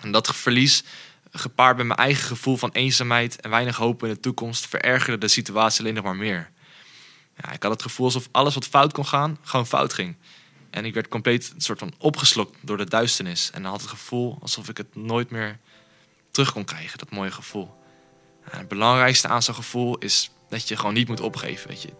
En 0.00 0.12
dat 0.12 0.36
verlies, 0.36 0.84
gepaard 1.30 1.76
met 1.76 1.86
mijn 1.86 1.98
eigen 1.98 2.24
gevoel 2.24 2.56
van 2.56 2.70
eenzaamheid 2.72 3.40
en 3.40 3.50
weinig 3.50 3.76
hoop 3.76 4.02
in 4.02 4.08
de 4.08 4.20
toekomst, 4.20 4.66
verergerde 4.66 5.18
de 5.18 5.28
situatie 5.28 5.80
alleen 5.80 5.94
nog 5.94 6.04
maar 6.04 6.16
meer. 6.16 6.50
Ja, 7.36 7.52
ik 7.52 7.62
had 7.62 7.72
het 7.72 7.82
gevoel 7.82 8.06
alsof 8.06 8.28
alles 8.30 8.54
wat 8.54 8.66
fout 8.66 8.92
kon 8.92 9.06
gaan, 9.06 9.38
gewoon 9.42 9.66
fout 9.66 9.92
ging. 9.92 10.16
En 10.70 10.84
ik 10.84 10.94
werd 10.94 11.08
compleet 11.08 11.52
een 11.54 11.60
soort 11.60 11.78
van 11.78 11.94
opgeslokt 11.98 12.56
door 12.60 12.76
de 12.76 12.88
duisternis. 12.88 13.50
En 13.50 13.64
had 13.64 13.80
het 13.80 13.90
gevoel 13.90 14.38
alsof 14.40 14.68
ik 14.68 14.76
het 14.76 14.96
nooit 14.96 15.30
meer 15.30 15.58
terug 16.30 16.52
kon 16.52 16.64
krijgen, 16.64 16.98
dat 16.98 17.10
mooie 17.10 17.30
gevoel. 17.30 17.74
Het 18.50 18.68
belangrijkste 18.68 19.28
aan 19.28 19.42
zo'n 19.42 19.54
gevoel 19.54 19.98
is 19.98 20.30
dat 20.48 20.68
je 20.68 20.76
gewoon 20.76 20.94
niet 20.94 21.08
moet 21.08 21.20
opgeven. 21.20 21.68
Weet 21.68 21.82
je. 21.82 21.92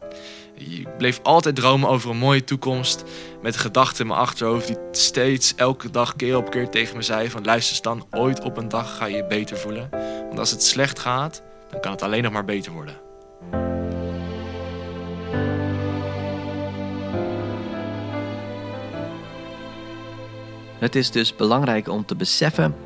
Je 0.54 0.82
bleef 0.98 1.20
altijd 1.22 1.56
dromen 1.56 1.88
over 1.88 2.10
een 2.10 2.16
mooie 2.16 2.44
toekomst. 2.44 3.04
Met 3.42 3.52
de 3.52 3.58
gedachte 3.58 4.02
in 4.02 4.08
mijn 4.08 4.20
achterhoofd 4.20 4.66
die 4.66 4.76
steeds 4.90 5.54
elke 5.54 5.90
dag 5.90 6.16
keer 6.16 6.36
op 6.36 6.50
keer 6.50 6.68
tegen 6.68 6.96
me 6.96 7.02
zei: 7.02 7.30
van 7.30 7.44
luister 7.44 7.82
dan, 7.82 8.06
ooit 8.10 8.44
op 8.44 8.56
een 8.56 8.68
dag 8.68 8.96
ga 8.96 9.06
je 9.06 9.16
je 9.16 9.26
beter 9.26 9.56
voelen. 9.56 9.88
Want 10.26 10.38
als 10.38 10.50
het 10.50 10.62
slecht 10.62 10.98
gaat, 10.98 11.42
dan 11.70 11.80
kan 11.80 11.92
het 11.92 12.02
alleen 12.02 12.22
nog 12.22 12.32
maar 12.32 12.44
beter 12.44 12.72
worden. 12.72 13.02
Het 20.78 20.94
is 20.94 21.10
dus 21.10 21.36
belangrijk 21.36 21.88
om 21.88 22.04
te 22.04 22.14
beseffen 22.14 22.76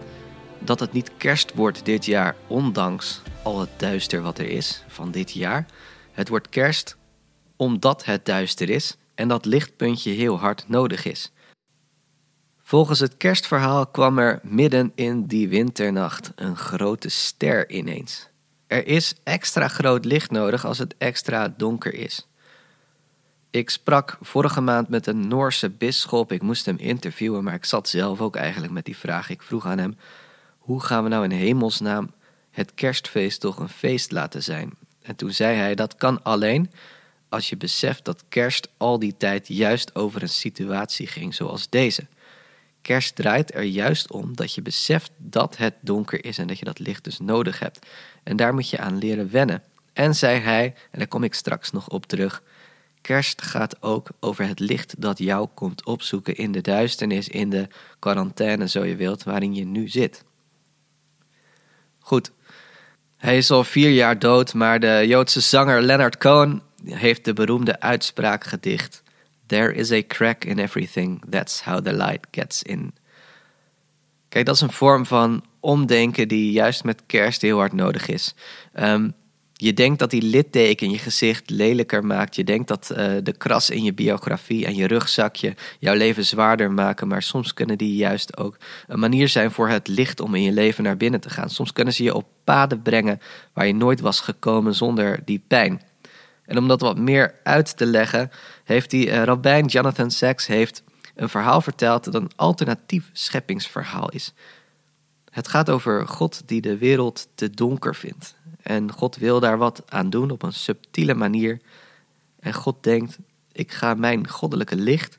dat 0.58 0.80
het 0.80 0.92
niet 0.92 1.10
kerst 1.16 1.54
wordt 1.54 1.84
dit 1.84 2.04
jaar, 2.04 2.36
ondanks 2.46 3.22
al 3.42 3.60
het 3.60 3.70
duister 3.76 4.22
wat 4.22 4.38
er 4.38 4.48
is 4.50 4.84
van 4.88 5.10
dit 5.10 5.32
jaar. 5.32 5.66
Het 6.12 6.28
wordt 6.28 6.48
kerst 6.48 6.97
omdat 7.58 8.04
het 8.04 8.24
duister 8.24 8.70
is 8.70 8.96
en 9.14 9.28
dat 9.28 9.44
lichtpuntje 9.44 10.10
heel 10.10 10.38
hard 10.38 10.68
nodig 10.68 11.04
is. 11.04 11.32
Volgens 12.62 13.00
het 13.00 13.16
kerstverhaal 13.16 13.86
kwam 13.86 14.18
er 14.18 14.40
midden 14.42 14.92
in 14.94 15.26
die 15.26 15.48
winternacht 15.48 16.32
een 16.34 16.56
grote 16.56 17.08
ster 17.08 17.70
ineens. 17.70 18.28
Er 18.66 18.86
is 18.86 19.14
extra 19.24 19.68
groot 19.68 20.04
licht 20.04 20.30
nodig 20.30 20.64
als 20.64 20.78
het 20.78 20.94
extra 20.98 21.54
donker 21.56 21.94
is. 21.94 22.28
Ik 23.50 23.70
sprak 23.70 24.18
vorige 24.20 24.60
maand 24.60 24.88
met 24.88 25.06
een 25.06 25.28
Noorse 25.28 25.70
bisschop. 25.70 26.32
Ik 26.32 26.42
moest 26.42 26.66
hem 26.66 26.76
interviewen, 26.78 27.44
maar 27.44 27.54
ik 27.54 27.64
zat 27.64 27.88
zelf 27.88 28.20
ook 28.20 28.36
eigenlijk 28.36 28.72
met 28.72 28.84
die 28.84 28.96
vraag. 28.96 29.30
Ik 29.30 29.42
vroeg 29.42 29.66
aan 29.66 29.78
hem: 29.78 29.96
hoe 30.58 30.82
gaan 30.82 31.02
we 31.02 31.08
nou 31.08 31.24
in 31.24 31.30
hemelsnaam 31.30 32.14
het 32.50 32.74
kerstfeest 32.74 33.40
toch 33.40 33.58
een 33.58 33.68
feest 33.68 34.12
laten 34.12 34.42
zijn? 34.42 34.72
En 35.02 35.16
toen 35.16 35.32
zei 35.32 35.56
hij: 35.56 35.74
dat 35.74 35.94
kan 35.94 36.22
alleen 36.22 36.70
als 37.28 37.48
je 37.48 37.56
beseft 37.56 38.04
dat 38.04 38.24
kerst 38.28 38.68
al 38.76 38.98
die 38.98 39.16
tijd 39.16 39.48
juist 39.48 39.94
over 39.94 40.22
een 40.22 40.28
situatie 40.28 41.06
ging 41.06 41.34
zoals 41.34 41.68
deze. 41.68 42.06
Kerst 42.82 43.14
draait 43.14 43.54
er 43.54 43.62
juist 43.62 44.10
om 44.10 44.36
dat 44.36 44.54
je 44.54 44.62
beseft 44.62 45.10
dat 45.16 45.56
het 45.56 45.74
donker 45.80 46.24
is 46.24 46.38
en 46.38 46.46
dat 46.46 46.58
je 46.58 46.64
dat 46.64 46.78
licht 46.78 47.04
dus 47.04 47.18
nodig 47.18 47.58
hebt. 47.58 47.86
En 48.22 48.36
daar 48.36 48.54
moet 48.54 48.70
je 48.70 48.78
aan 48.78 48.98
leren 48.98 49.30
wennen. 49.30 49.62
En 49.92 50.14
zei 50.14 50.38
hij, 50.38 50.74
en 50.90 50.98
daar 50.98 51.08
kom 51.08 51.24
ik 51.24 51.34
straks 51.34 51.70
nog 51.70 51.88
op 51.88 52.06
terug. 52.06 52.42
Kerst 53.00 53.42
gaat 53.42 53.82
ook 53.82 54.08
over 54.20 54.46
het 54.46 54.60
licht 54.60 54.94
dat 54.98 55.18
jou 55.18 55.48
komt 55.54 55.84
opzoeken 55.84 56.36
in 56.36 56.52
de 56.52 56.60
duisternis, 56.60 57.28
in 57.28 57.50
de 57.50 57.68
quarantaine, 57.98 58.68
zo 58.68 58.84
je 58.84 58.96
wilt, 58.96 59.22
waarin 59.22 59.54
je 59.54 59.64
nu 59.64 59.88
zit. 59.88 60.24
Goed, 61.98 62.30
hij 63.16 63.36
is 63.36 63.50
al 63.50 63.64
vier 63.64 63.90
jaar 63.90 64.18
dood, 64.18 64.54
maar 64.54 64.80
de 64.80 65.04
Joodse 65.06 65.40
zanger 65.40 65.82
Leonard 65.82 66.18
Cohen 66.18 66.62
heeft 66.84 67.24
de 67.24 67.32
beroemde 67.32 67.80
uitspraak 67.80 68.44
gedicht: 68.44 69.02
There 69.46 69.74
is 69.74 69.92
a 69.92 70.02
crack 70.06 70.44
in 70.44 70.58
everything, 70.58 71.22
that's 71.30 71.62
how 71.62 71.84
the 71.84 71.92
light 71.92 72.26
gets 72.30 72.62
in. 72.62 72.94
Kijk, 74.28 74.46
dat 74.46 74.54
is 74.54 74.60
een 74.60 74.72
vorm 74.72 75.06
van 75.06 75.44
omdenken 75.60 76.28
die 76.28 76.52
juist 76.52 76.84
met 76.84 77.02
kerst 77.06 77.42
heel 77.42 77.58
hard 77.58 77.72
nodig 77.72 78.08
is. 78.08 78.34
Um, 78.74 79.14
je 79.60 79.74
denkt 79.74 79.98
dat 79.98 80.10
die 80.10 80.22
litteken 80.22 80.90
je 80.90 80.98
gezicht 80.98 81.50
lelijker 81.50 82.04
maakt. 82.04 82.36
Je 82.36 82.44
denkt 82.44 82.68
dat 82.68 82.90
uh, 82.92 82.96
de 83.22 83.32
kras 83.32 83.70
in 83.70 83.82
je 83.82 83.92
biografie 83.92 84.66
en 84.66 84.74
je 84.74 84.86
rugzakje 84.86 85.54
jouw 85.78 85.94
leven 85.94 86.24
zwaarder 86.24 86.70
maken. 86.72 87.08
Maar 87.08 87.22
soms 87.22 87.54
kunnen 87.54 87.78
die 87.78 87.96
juist 87.96 88.36
ook 88.36 88.56
een 88.86 88.98
manier 88.98 89.28
zijn 89.28 89.50
voor 89.50 89.68
het 89.68 89.88
licht 89.88 90.20
om 90.20 90.34
in 90.34 90.42
je 90.42 90.52
leven 90.52 90.84
naar 90.84 90.96
binnen 90.96 91.20
te 91.20 91.30
gaan. 91.30 91.50
Soms 91.50 91.72
kunnen 91.72 91.94
ze 91.94 92.02
je 92.02 92.14
op 92.14 92.26
paden 92.44 92.82
brengen 92.82 93.20
waar 93.52 93.66
je 93.66 93.74
nooit 93.74 94.00
was 94.00 94.20
gekomen 94.20 94.74
zonder 94.74 95.20
die 95.24 95.42
pijn. 95.48 95.82
En 96.48 96.58
om 96.58 96.68
dat 96.68 96.80
wat 96.80 96.98
meer 96.98 97.34
uit 97.42 97.76
te 97.76 97.86
leggen, 97.86 98.30
heeft 98.64 98.90
die 98.90 99.06
uh, 99.06 99.22
rabbijn 99.22 99.66
Jonathan 99.66 100.10
Sachs 100.10 100.46
heeft 100.46 100.82
een 101.14 101.28
verhaal 101.28 101.60
verteld 101.60 102.04
dat 102.04 102.14
een 102.14 102.30
alternatief 102.36 103.10
scheppingsverhaal 103.12 104.08
is. 104.08 104.32
Het 105.30 105.48
gaat 105.48 105.70
over 105.70 106.08
God 106.08 106.42
die 106.46 106.60
de 106.60 106.78
wereld 106.78 107.28
te 107.34 107.50
donker 107.50 107.94
vindt. 107.94 108.34
En 108.62 108.92
God 108.92 109.16
wil 109.16 109.40
daar 109.40 109.58
wat 109.58 109.82
aan 109.88 110.10
doen 110.10 110.30
op 110.30 110.42
een 110.42 110.52
subtiele 110.52 111.14
manier. 111.14 111.60
En 112.40 112.54
God 112.54 112.82
denkt: 112.82 113.18
ik 113.52 113.72
ga 113.72 113.94
mijn 113.94 114.28
goddelijke 114.28 114.76
licht 114.76 115.18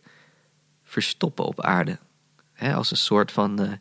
verstoppen 0.83 1.45
op 1.45 1.61
aarde. 1.61 1.99
als 2.73 2.91
een 2.91 2.97
soort 2.97 3.31
van 3.31 3.61
uh, 3.61 3.71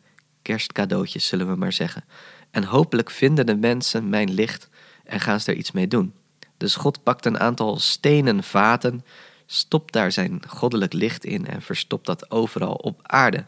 kerstcadeautje, 0.41 1.19
zullen 1.19 1.47
we 1.47 1.55
maar 1.55 1.73
zeggen. 1.73 2.03
En 2.51 2.63
hopelijk 2.63 3.09
vinden 3.09 3.45
de 3.45 3.55
mensen 3.55 4.09
mijn 4.09 4.31
licht 4.33 4.69
en 5.03 5.19
gaan 5.19 5.39
ze 5.39 5.51
er 5.51 5.57
iets 5.57 5.71
mee 5.71 5.87
doen. 5.87 6.13
Dus 6.59 6.75
God 6.75 7.03
pakt 7.03 7.25
een 7.25 7.39
aantal 7.39 7.79
stenen 7.79 8.43
vaten, 8.43 9.05
stopt 9.45 9.93
daar 9.93 10.11
zijn 10.11 10.41
goddelijk 10.47 10.93
licht 10.93 11.25
in 11.25 11.47
en 11.47 11.61
verstopt 11.61 12.05
dat 12.05 12.31
overal 12.31 12.73
op 12.73 12.99
aarde. 13.03 13.45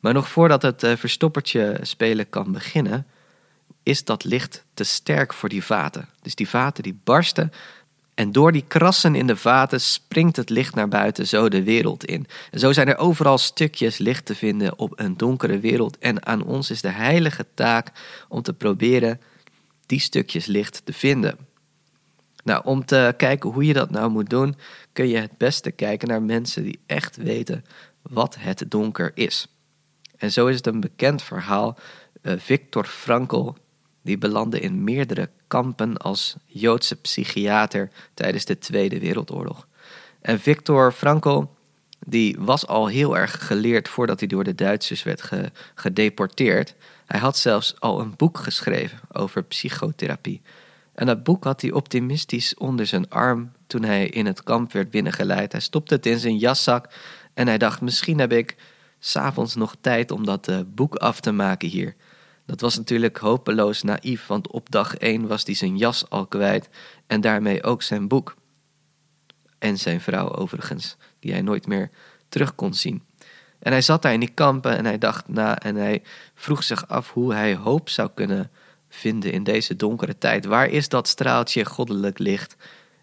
Maar 0.00 0.12
nog 0.12 0.28
voordat 0.28 0.62
het 0.62 0.82
uh, 0.82 0.96
verstoppertje 0.96 1.78
spelen 1.82 2.28
kan 2.28 2.52
beginnen, 2.52 3.06
is 3.82 4.04
dat 4.04 4.24
licht 4.24 4.64
te 4.74 4.84
sterk 4.84 5.32
voor 5.32 5.48
die 5.48 5.64
vaten. 5.64 6.08
Dus 6.22 6.34
die 6.34 6.48
vaten 6.48 6.82
die 6.82 6.98
barsten 7.04 7.52
en 8.14 8.32
door 8.32 8.52
die 8.52 8.64
krassen 8.68 9.14
in 9.14 9.26
de 9.26 9.36
vaten 9.36 9.80
springt 9.80 10.36
het 10.36 10.50
licht 10.50 10.74
naar 10.74 10.88
buiten, 10.88 11.26
zo 11.26 11.48
de 11.48 11.62
wereld 11.62 12.04
in. 12.04 12.26
En 12.50 12.58
zo 12.58 12.72
zijn 12.72 12.88
er 12.88 12.96
overal 12.96 13.38
stukjes 13.38 13.98
licht 13.98 14.26
te 14.26 14.34
vinden 14.34 14.78
op 14.78 14.92
een 14.96 15.16
donkere 15.16 15.58
wereld. 15.58 15.98
En 15.98 16.26
aan 16.26 16.44
ons 16.44 16.70
is 16.70 16.80
de 16.80 16.88
heilige 16.88 17.46
taak 17.54 17.92
om 18.28 18.42
te 18.42 18.52
proberen 18.52 19.20
die 19.86 20.00
stukjes 20.00 20.46
licht 20.46 20.82
te 20.84 20.92
vinden. 20.92 21.38
Nou, 22.44 22.64
om 22.64 22.84
te 22.84 23.14
kijken 23.16 23.50
hoe 23.50 23.64
je 23.64 23.72
dat 23.72 23.90
nou 23.90 24.10
moet 24.10 24.30
doen, 24.30 24.56
kun 24.92 25.08
je 25.08 25.16
het 25.16 25.38
beste 25.38 25.70
kijken 25.70 26.08
naar 26.08 26.22
mensen 26.22 26.62
die 26.62 26.80
echt 26.86 27.16
weten 27.16 27.64
wat 28.02 28.36
het 28.38 28.64
donker 28.68 29.10
is. 29.14 29.46
En 30.16 30.32
zo 30.32 30.46
is 30.46 30.56
het 30.56 30.66
een 30.66 30.80
bekend 30.80 31.22
verhaal. 31.22 31.78
Uh, 32.22 32.32
Viktor 32.38 32.84
Frankl 32.84 33.52
die 34.02 34.18
belandde 34.18 34.60
in 34.60 34.84
meerdere 34.84 35.30
kampen 35.46 35.96
als 35.96 36.36
Joodse 36.46 36.96
psychiater 36.96 37.90
tijdens 38.14 38.44
de 38.44 38.58
Tweede 38.58 38.98
Wereldoorlog. 38.98 39.66
En 40.20 40.40
Viktor 40.40 40.92
Frankl 40.92 41.44
die 42.06 42.36
was 42.38 42.66
al 42.66 42.86
heel 42.86 43.16
erg 43.16 43.46
geleerd 43.46 43.88
voordat 43.88 44.18
hij 44.18 44.28
door 44.28 44.44
de 44.44 44.54
Duitsers 44.54 45.02
werd 45.02 45.30
gedeporteerd. 45.74 46.74
Hij 47.06 47.20
had 47.20 47.36
zelfs 47.36 47.80
al 47.80 48.00
een 48.00 48.14
boek 48.16 48.38
geschreven 48.38 49.00
over 49.12 49.42
psychotherapie. 49.42 50.42
En 50.94 51.06
dat 51.06 51.22
boek 51.22 51.44
had 51.44 51.60
hij 51.60 51.72
optimistisch 51.72 52.54
onder 52.54 52.86
zijn 52.86 53.08
arm 53.08 53.52
toen 53.66 53.82
hij 53.82 54.08
in 54.08 54.26
het 54.26 54.42
kamp 54.42 54.72
werd 54.72 54.90
binnengeleid. 54.90 55.52
Hij 55.52 55.60
stopte 55.60 55.94
het 55.94 56.06
in 56.06 56.18
zijn 56.18 56.38
jaszak 56.38 56.88
en 57.34 57.46
hij 57.46 57.58
dacht: 57.58 57.80
misschien 57.80 58.18
heb 58.18 58.32
ik 58.32 58.56
s'avonds 58.98 59.54
nog 59.54 59.76
tijd 59.80 60.10
om 60.10 60.24
dat 60.24 60.48
uh, 60.48 60.60
boek 60.66 60.94
af 60.94 61.20
te 61.20 61.32
maken 61.32 61.68
hier. 61.68 61.94
Dat 62.46 62.60
was 62.60 62.76
natuurlijk 62.76 63.16
hopeloos 63.16 63.82
naïef, 63.82 64.26
want 64.26 64.50
op 64.50 64.70
dag 64.70 64.96
1 64.96 65.26
was 65.26 65.44
hij 65.44 65.54
zijn 65.54 65.76
jas 65.76 66.10
al 66.10 66.26
kwijt 66.26 66.68
en 67.06 67.20
daarmee 67.20 67.62
ook 67.62 67.82
zijn 67.82 68.08
boek. 68.08 68.34
En 69.58 69.78
zijn 69.78 70.00
vrouw 70.00 70.34
overigens, 70.34 70.96
die 71.20 71.32
hij 71.32 71.42
nooit 71.42 71.66
meer 71.66 71.90
terug 72.28 72.54
kon 72.54 72.74
zien. 72.74 73.02
En 73.58 73.72
hij 73.72 73.82
zat 73.82 74.02
daar 74.02 74.12
in 74.12 74.20
die 74.20 74.34
kampen 74.34 74.76
en 74.76 74.84
hij 74.84 74.98
dacht 74.98 75.28
na 75.28 75.58
en 75.58 75.76
hij 75.76 76.02
vroeg 76.34 76.62
zich 76.62 76.88
af 76.88 77.12
hoe 77.12 77.34
hij 77.34 77.54
hoop 77.54 77.88
zou 77.88 78.10
kunnen 78.14 78.50
vinden 78.94 79.32
in 79.32 79.44
deze 79.44 79.76
donkere 79.76 80.18
tijd. 80.18 80.44
Waar 80.44 80.68
is 80.68 80.88
dat 80.88 81.08
straaltje 81.08 81.64
goddelijk 81.64 82.18
licht? 82.18 82.56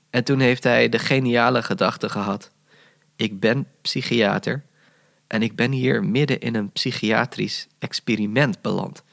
En 0.10 0.24
toen 0.24 0.39
heeft 0.39 0.63
hij 0.63 0.89
de 0.89 1.00
geniale 1.00 1.63
gedachte 1.63 2.10
gehad: 2.10 2.51
Ik 3.15 3.39
ben 3.39 3.67
psychiater 3.81 4.63
en 5.27 5.41
ik 5.41 5.55
ben 5.55 5.71
hier 5.71 6.03
midden 6.03 6.39
in 6.39 6.55
een 6.55 6.71
psychiatrisch 6.71 7.67
experiment 7.79 8.62
beland. 8.62 9.03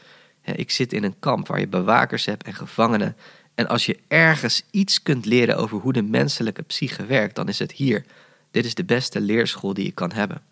Ik 0.42 0.70
zit 0.70 0.92
in 0.92 1.04
een 1.04 1.18
kamp 1.18 1.46
waar 1.46 1.60
je 1.60 1.68
bewakers 1.68 2.24
hebt 2.24 2.44
en 2.44 2.54
gevangenen. 2.54 3.16
En 3.54 3.68
als 3.68 3.86
je 3.86 3.98
ergens 4.08 4.62
iets 4.70 5.02
kunt 5.02 5.24
leren 5.24 5.56
over 5.56 5.78
hoe 5.78 5.92
de 5.92 6.02
menselijke 6.02 6.62
psyche 6.62 7.06
werkt, 7.06 7.34
dan 7.34 7.48
is 7.48 7.58
het 7.58 7.72
hier. 7.72 8.04
Dit 8.50 8.64
is 8.64 8.74
de 8.74 8.84
beste 8.84 9.20
leerschool 9.20 9.74
die 9.74 9.84
je 9.84 9.92
kan 9.92 10.12
hebben. 10.12 10.42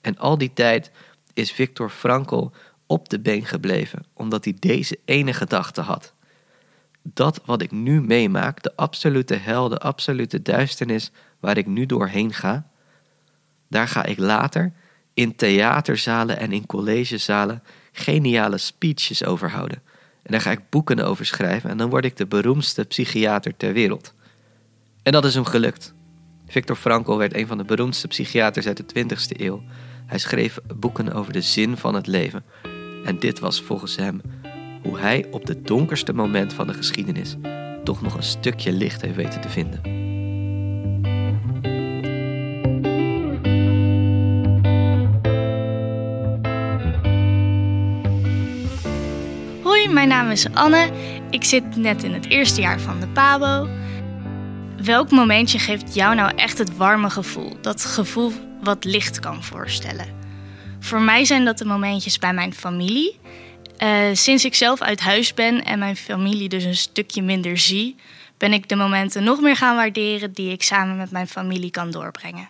En 0.00 0.18
al 0.18 0.38
die 0.38 0.52
tijd 0.54 0.90
is 1.34 1.52
Viktor 1.52 1.90
Frankl 1.90 2.46
op 2.88 3.08
de 3.08 3.20
been 3.20 3.44
gebleven, 3.44 4.04
omdat 4.12 4.44
hij 4.44 4.56
deze 4.58 4.98
ene 5.04 5.32
gedachte 5.32 5.80
had. 5.80 6.12
Dat 7.02 7.40
wat 7.44 7.62
ik 7.62 7.70
nu 7.70 8.02
meemaak, 8.02 8.62
de 8.62 8.76
absolute 8.76 9.34
hel, 9.34 9.68
de 9.68 9.78
absolute 9.78 10.42
duisternis 10.42 11.10
waar 11.40 11.56
ik 11.56 11.66
nu 11.66 11.86
doorheen 11.86 12.32
ga, 12.32 12.70
daar 13.68 13.88
ga 13.88 14.04
ik 14.04 14.18
later 14.18 14.72
in 15.14 15.36
theaterzalen 15.36 16.38
en 16.38 16.52
in 16.52 16.66
collegezalen 16.66 17.62
geniale 17.92 18.58
speeches 18.58 19.24
over 19.24 19.50
houden. 19.50 19.82
En 20.22 20.32
daar 20.32 20.40
ga 20.40 20.50
ik 20.50 20.68
boeken 20.68 21.00
over 21.00 21.26
schrijven 21.26 21.70
en 21.70 21.76
dan 21.76 21.90
word 21.90 22.04
ik 22.04 22.16
de 22.16 22.26
beroemdste 22.26 22.84
psychiater 22.84 23.56
ter 23.56 23.72
wereld. 23.72 24.14
En 25.02 25.12
dat 25.12 25.24
is 25.24 25.34
hem 25.34 25.44
gelukt. 25.44 25.94
Victor 26.46 26.76
Frankl 26.76 27.16
werd 27.16 27.34
een 27.34 27.46
van 27.46 27.58
de 27.58 27.64
beroemdste 27.64 28.08
psychiaters 28.08 28.66
uit 28.66 28.76
de 28.76 29.04
20e 29.04 29.40
eeuw. 29.40 29.62
Hij 30.06 30.18
schreef 30.18 30.58
boeken 30.76 31.12
over 31.12 31.32
de 31.32 31.40
zin 31.40 31.76
van 31.76 31.94
het 31.94 32.06
leven. 32.06 32.44
En 33.08 33.18
dit 33.18 33.38
was 33.38 33.62
volgens 33.62 33.96
hem 33.96 34.20
hoe 34.82 34.98
hij 34.98 35.26
op 35.30 35.46
het 35.46 35.66
donkerste 35.66 36.12
moment 36.12 36.52
van 36.52 36.66
de 36.66 36.74
geschiedenis 36.74 37.36
toch 37.84 38.02
nog 38.02 38.14
een 38.14 38.22
stukje 38.22 38.72
licht 38.72 39.02
heeft 39.02 39.16
weten 39.16 39.40
te 39.40 39.48
vinden. 39.48 39.96
mijn 49.92 50.08
naam 50.08 50.30
is 50.30 50.52
Anne. 50.54 50.90
Ik 51.30 51.44
zit 51.44 51.76
net 51.76 52.02
in 52.02 52.12
het 52.12 52.28
eerste 52.28 52.60
jaar 52.60 52.80
van 52.80 53.00
de 53.00 53.08
PABO. 53.08 53.68
Welk 54.84 55.10
momentje 55.10 55.58
geeft 55.58 55.94
jou 55.94 56.14
nou 56.14 56.32
echt 56.36 56.58
het 56.58 56.76
warme 56.76 57.10
gevoel? 57.10 57.56
Dat 57.60 57.84
gevoel 57.84 58.32
wat 58.62 58.84
licht 58.84 59.20
kan 59.20 59.42
voorstellen. 59.42 60.17
Voor 60.80 61.00
mij 61.00 61.24
zijn 61.24 61.44
dat 61.44 61.58
de 61.58 61.64
momentjes 61.64 62.18
bij 62.18 62.32
mijn 62.32 62.54
familie. 62.54 63.18
Uh, 63.82 63.90
sinds 64.12 64.44
ik 64.44 64.54
zelf 64.54 64.80
uit 64.80 65.00
huis 65.00 65.34
ben 65.34 65.64
en 65.64 65.78
mijn 65.78 65.96
familie 65.96 66.48
dus 66.48 66.64
een 66.64 66.76
stukje 66.76 67.22
minder 67.22 67.58
zie, 67.58 67.96
ben 68.36 68.52
ik 68.52 68.68
de 68.68 68.76
momenten 68.76 69.24
nog 69.24 69.40
meer 69.40 69.56
gaan 69.56 69.76
waarderen 69.76 70.32
die 70.32 70.52
ik 70.52 70.62
samen 70.62 70.96
met 70.96 71.10
mijn 71.10 71.28
familie 71.28 71.70
kan 71.70 71.90
doorbrengen. 71.90 72.48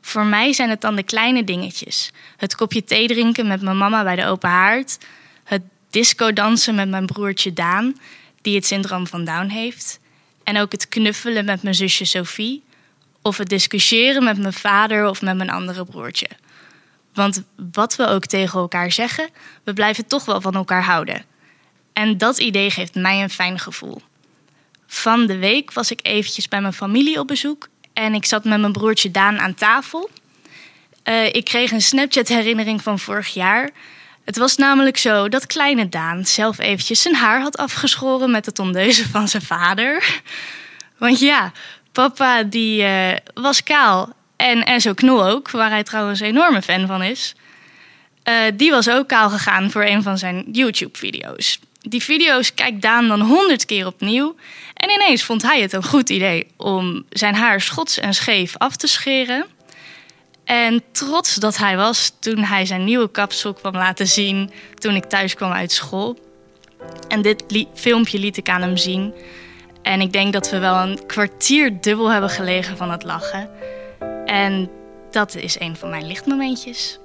Voor 0.00 0.24
mij 0.24 0.52
zijn 0.52 0.70
het 0.70 0.80
dan 0.80 0.96
de 0.96 1.02
kleine 1.02 1.44
dingetjes. 1.44 2.10
Het 2.36 2.54
kopje 2.54 2.84
thee 2.84 3.06
drinken 3.06 3.46
met 3.46 3.62
mijn 3.62 3.78
mama 3.78 4.02
bij 4.02 4.16
de 4.16 4.26
open 4.26 4.50
haard. 4.50 4.98
Het 5.44 5.62
disco 5.90 6.32
dansen 6.32 6.74
met 6.74 6.88
mijn 6.88 7.06
broertje 7.06 7.52
Daan, 7.52 7.96
die 8.42 8.54
het 8.54 8.66
syndroom 8.66 9.06
van 9.06 9.24
Down 9.24 9.48
heeft. 9.48 10.00
En 10.44 10.58
ook 10.58 10.72
het 10.72 10.88
knuffelen 10.88 11.44
met 11.44 11.62
mijn 11.62 11.74
zusje 11.74 12.04
Sophie. 12.04 12.62
Of 13.22 13.36
het 13.36 13.48
discussiëren 13.48 14.24
met 14.24 14.38
mijn 14.38 14.52
vader 14.52 15.08
of 15.08 15.22
met 15.22 15.36
mijn 15.36 15.50
andere 15.50 15.84
broertje. 15.84 16.28
Want 17.18 17.42
wat 17.72 17.96
we 17.96 18.06
ook 18.06 18.26
tegen 18.26 18.60
elkaar 18.60 18.92
zeggen, 18.92 19.28
we 19.64 19.72
blijven 19.72 20.06
toch 20.06 20.24
wel 20.24 20.40
van 20.40 20.54
elkaar 20.54 20.84
houden. 20.84 21.24
En 21.92 22.18
dat 22.18 22.38
idee 22.38 22.70
geeft 22.70 22.94
mij 22.94 23.22
een 23.22 23.30
fijn 23.30 23.58
gevoel. 23.58 24.02
Van 24.86 25.26
de 25.26 25.36
week 25.36 25.72
was 25.72 25.90
ik 25.90 26.00
eventjes 26.02 26.48
bij 26.48 26.60
mijn 26.60 26.72
familie 26.72 27.18
op 27.18 27.26
bezoek 27.26 27.68
en 27.92 28.14
ik 28.14 28.24
zat 28.24 28.44
met 28.44 28.60
mijn 28.60 28.72
broertje 28.72 29.10
Daan 29.10 29.38
aan 29.38 29.54
tafel. 29.54 30.10
Uh, 31.04 31.26
ik 31.26 31.44
kreeg 31.44 31.70
een 31.70 31.82
Snapchat-herinnering 31.82 32.82
van 32.82 32.98
vorig 32.98 33.28
jaar. 33.28 33.70
Het 34.24 34.36
was 34.36 34.56
namelijk 34.56 34.96
zo 34.96 35.28
dat 35.28 35.46
kleine 35.46 35.88
Daan 35.88 36.26
zelf 36.26 36.58
eventjes 36.58 37.02
zijn 37.02 37.14
haar 37.14 37.40
had 37.40 37.56
afgeschoren 37.56 38.30
met 38.30 38.44
de 38.44 38.52
tondeuzen 38.52 39.08
van 39.08 39.28
zijn 39.28 39.42
vader. 39.42 40.20
Want 40.98 41.18
ja, 41.18 41.52
papa 41.92 42.42
die 42.42 42.82
uh, 42.82 43.12
was 43.34 43.62
kaal 43.62 44.16
en, 44.38 44.64
en 44.64 44.80
zo 44.80 44.94
knol 44.94 45.26
ook, 45.26 45.50
waar 45.50 45.70
hij 45.70 45.82
trouwens 45.82 46.20
een 46.20 46.26
enorme 46.26 46.62
fan 46.62 46.86
van 46.86 47.02
is. 47.02 47.34
Uh, 48.28 48.34
die 48.54 48.70
was 48.70 48.90
ook 48.90 49.08
kaal 49.08 49.30
gegaan 49.30 49.70
voor 49.70 49.84
een 49.84 50.02
van 50.02 50.18
zijn 50.18 50.44
YouTube-video's. 50.52 51.58
Die 51.80 52.02
video's 52.02 52.54
kijkt 52.54 52.82
Daan 52.82 53.08
dan 53.08 53.20
honderd 53.20 53.64
keer 53.64 53.86
opnieuw. 53.86 54.36
En 54.74 54.90
ineens 54.90 55.22
vond 55.22 55.42
hij 55.42 55.60
het 55.60 55.72
een 55.72 55.84
goed 55.84 56.10
idee 56.10 56.46
om 56.56 57.04
zijn 57.10 57.34
haar 57.34 57.60
schots 57.60 57.98
en 57.98 58.14
scheef 58.14 58.56
af 58.56 58.76
te 58.76 58.86
scheren. 58.86 59.46
En 60.44 60.82
trots 60.92 61.34
dat 61.34 61.56
hij 61.56 61.76
was 61.76 62.12
toen 62.20 62.38
hij 62.38 62.66
zijn 62.66 62.84
nieuwe 62.84 63.10
kapsel 63.10 63.52
kwam 63.52 63.74
laten 63.74 64.08
zien 64.08 64.50
toen 64.74 64.94
ik 64.94 65.04
thuis 65.04 65.34
kwam 65.34 65.52
uit 65.52 65.72
school. 65.72 66.18
En 67.08 67.22
dit 67.22 67.44
filmpje 67.74 68.18
liet 68.18 68.36
ik 68.36 68.48
aan 68.48 68.62
hem 68.62 68.76
zien. 68.76 69.14
En 69.82 70.00
ik 70.00 70.12
denk 70.12 70.32
dat 70.32 70.50
we 70.50 70.58
wel 70.58 70.76
een 70.76 71.06
kwartier 71.06 71.80
dubbel 71.80 72.08
hebben 72.08 72.30
gelegen 72.30 72.76
van 72.76 72.90
het 72.90 73.02
lachen. 73.02 73.50
En 74.28 74.70
dat 75.10 75.34
is 75.34 75.60
een 75.60 75.76
van 75.76 75.90
mijn 75.90 76.06
lichtmomentjes. 76.06 76.98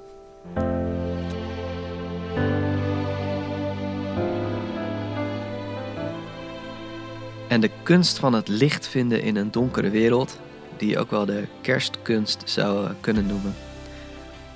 En 7.48 7.62
de 7.62 7.70
kunst 7.84 8.20
van 8.20 8.34
het 8.34 8.48
licht 8.48 8.88
vinden 8.88 9.22
in 9.22 9.36
een 9.36 9.52
donkere 9.52 9.90
wereld, 9.90 10.40
die 10.78 10.90
je 10.90 11.00
ook 11.00 11.10
wel 11.12 11.26
de 11.26 11.48
kerstkunst 11.62 12.50
zou 12.50 12.92
kunnen 13.00 13.26
noemen, 13.26 13.56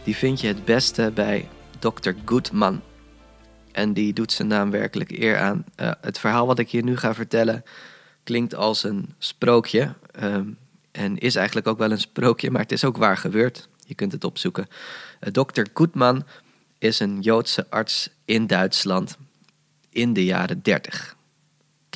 die 0.04 0.16
vind 0.16 0.42
je 0.42 0.48
het 0.48 0.66
beste 0.66 1.12
bij 1.14 1.50
Dr. 1.80 2.12
Goodman. 2.26 2.82
En 3.72 3.94
die 3.94 4.14
doet 4.14 4.32
zijn 4.32 4.48
naam 4.48 4.72
werkelijk 4.72 5.12
eer 5.12 5.38
aan. 5.38 5.66
Uh, 5.82 5.92
het 6.02 6.20
verhaal 6.20 6.48
wat 6.48 6.60
ik 6.60 6.68
je 6.68 6.84
nu 6.84 6.98
ga 6.98 7.14
vertellen 7.14 7.64
klinkt 8.24 8.56
als 8.56 8.84
een 8.84 9.14
sprookje. 9.18 9.94
Um, 10.24 10.58
en 10.98 11.18
is 11.18 11.36
eigenlijk 11.36 11.68
ook 11.68 11.78
wel 11.78 11.92
een 11.92 12.00
sprookje, 12.00 12.52
maar 12.52 12.62
het 12.62 12.72
is 12.72 12.86
ook 12.86 12.98
waar 12.98 13.18
gebeurd. 13.18 13.70
Je 13.86 13.96
kunt 13.96 14.12
het 14.12 14.24
opzoeken. 14.24 14.68
Uh, 15.20 15.30
Dr. 15.30 15.66
Goodman 15.74 16.24
is 16.78 17.00
een 17.00 17.22
Joodse 17.22 17.66
arts 17.70 18.10
in 18.26 18.48
Duitsland 18.48 19.18
in 19.90 20.14
de 20.14 20.26
jaren 20.26 20.62
30 20.62 21.18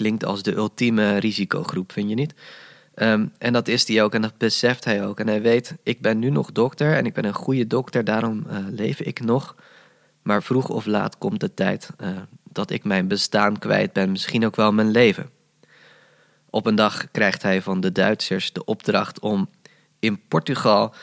klinkt 0.02 0.26
als 0.26 0.44
de 0.44 0.56
ultieme 0.56 1.18
risicogroep, 1.18 1.92
vind 1.92 2.10
je 2.10 2.16
niet? 2.16 2.34
Ehm, 2.94 3.26
en 3.38 3.54
dat 3.54 3.68
is 3.68 3.88
hij 3.88 4.04
ook 4.04 4.14
en 4.14 4.22
dat 4.22 4.38
beseft 4.38 4.86
hij 4.86 5.06
ook. 5.06 5.20
En 5.20 5.28
hij 5.28 5.42
weet, 5.42 5.76
ik 5.84 6.02
ben 6.02 6.20
nu 6.20 6.30
nog 6.30 6.52
dokter 6.52 6.96
en 6.96 7.06
ik 7.06 7.14
ben 7.14 7.26
een 7.26 7.34
goede 7.34 7.68
dokter, 7.68 8.04
daarom 8.04 8.46
uh, 8.48 8.58
leef 8.70 9.00
ik 9.00 9.20
nog. 9.20 9.56
Maar 10.22 10.44
vroeg 10.44 10.70
of 10.70 10.86
laat 10.86 11.18
komt 11.18 11.40
de 11.40 11.54
tijd 11.54 11.90
uh, 12.04 12.10
dat 12.52 12.70
ik 12.70 12.84
mijn 12.84 13.08
bestaan 13.08 13.60
kwijt 13.60 13.94
ben, 13.94 14.12
misschien 14.12 14.46
ook 14.46 14.56
wel 14.56 14.72
mijn 14.72 14.92
leven. 14.92 15.30
Op 16.52 16.66
een 16.66 16.76
dag 16.76 17.12
krijgt 17.12 17.42
hij 17.42 17.62
van 17.62 17.82
de 17.82 17.92
Duitsers 17.92 18.54
de 18.54 18.66
opdracht 18.66 19.20
om 19.20 19.50
in 20.00 20.22
Portugal 20.28 20.94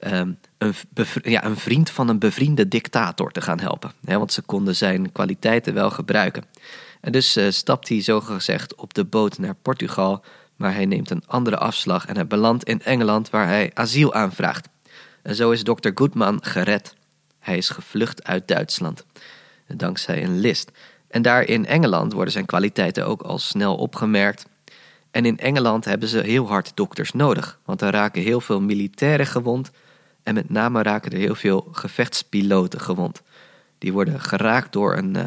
um, 0.00 0.38
een, 0.58 0.74
ja, 1.22 1.44
een, 1.44 1.56
vriend 1.56 1.90
van 1.90 2.08
een 2.08 2.18
bevriende 2.18 2.68
dictator 2.68 3.32
te 3.32 3.40
gaan 3.40 3.60
helpen. 3.60 3.92
Want 4.00 4.32
ze 4.32 4.42
konden 4.42 4.76
zijn 4.76 5.12
kwaliteiten 5.12 5.74
wel 5.74 5.90
gebruiken. 5.90 6.44
En 7.00 7.12
dus 7.12 7.36
uh, 7.36 7.50
stapt 7.50 7.88
hij 7.88 8.02
zogezegd 8.02 8.74
op 8.74 8.94
de 8.94 9.04
boot 9.04 9.38
naar 9.38 9.54
Portugal, 9.54 10.24
maar 10.56 10.74
hij 10.74 10.86
neemt 10.86 11.10
een 11.10 11.24
andere 11.26 11.56
afslag 11.56 12.06
en 12.06 12.14
hij 12.14 12.26
belandt 12.26 12.64
in 12.64 12.82
Engeland 12.82 13.30
waar 13.30 13.46
hij 13.46 13.70
asiel 13.74 14.14
aanvraagt. 14.14 14.68
En 15.22 15.34
zo 15.34 15.50
is 15.50 15.62
Dr. 15.62 15.90
Goodman 15.94 16.44
gered. 16.44 16.94
Hij 17.38 17.56
is 17.56 17.68
gevlucht 17.68 18.24
uit 18.24 18.48
Duitsland, 18.48 19.04
dankzij 19.66 20.24
een 20.24 20.38
list. 20.38 20.70
En 21.08 21.22
daar 21.22 21.42
in 21.42 21.66
Engeland 21.66 22.12
worden 22.12 22.32
zijn 22.32 22.46
kwaliteiten 22.46 23.06
ook 23.06 23.22
al 23.22 23.38
snel 23.38 23.76
opgemerkt. 23.76 24.46
En 25.10 25.24
in 25.24 25.38
Engeland 25.38 25.84
hebben 25.84 26.08
ze 26.08 26.18
heel 26.18 26.48
hard 26.48 26.72
dokters 26.74 27.12
nodig, 27.12 27.58
want 27.64 27.82
er 27.82 27.90
raken 27.90 28.22
heel 28.22 28.40
veel 28.40 28.60
militairen 28.60 29.26
gewond 29.26 29.70
en 30.22 30.34
met 30.34 30.50
name 30.50 30.82
raken 30.82 31.12
er 31.12 31.18
heel 31.18 31.34
veel 31.34 31.68
gevechtspiloten 31.72 32.80
gewond. 32.80 33.22
Die 33.78 33.92
worden 33.92 34.20
geraakt 34.20 34.72
door 34.72 34.96
een 34.96 35.16
uh, 35.16 35.26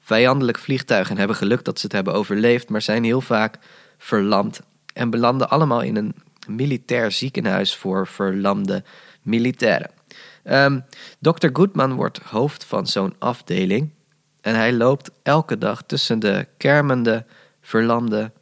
vijandelijk 0.00 0.58
vliegtuig 0.58 1.10
en 1.10 1.18
hebben 1.18 1.36
geluk 1.36 1.64
dat 1.64 1.78
ze 1.78 1.86
het 1.86 1.94
hebben 1.94 2.14
overleefd, 2.14 2.68
maar 2.68 2.82
zijn 2.82 3.04
heel 3.04 3.20
vaak 3.20 3.58
verlamd 3.98 4.60
en 4.92 5.10
belanden 5.10 5.50
allemaal 5.50 5.80
in 5.80 5.96
een 5.96 6.14
militair 6.46 7.12
ziekenhuis 7.12 7.76
voor 7.76 8.06
verlamde 8.06 8.84
militairen. 9.22 9.90
Um, 10.44 10.52
ehm, 10.52 10.80
Dr. 11.18 11.48
Goodman 11.52 11.94
wordt 11.94 12.18
hoofd 12.18 12.64
van 12.64 12.86
zo'n 12.86 13.14
afdeling 13.18 13.90
en 14.40 14.54
hij 14.54 14.72
loopt 14.72 15.10
elke 15.22 15.58
dag 15.58 15.82
tussen 15.86 16.18
de 16.18 16.46
kermende, 16.56 17.24
verlamde 17.60 18.32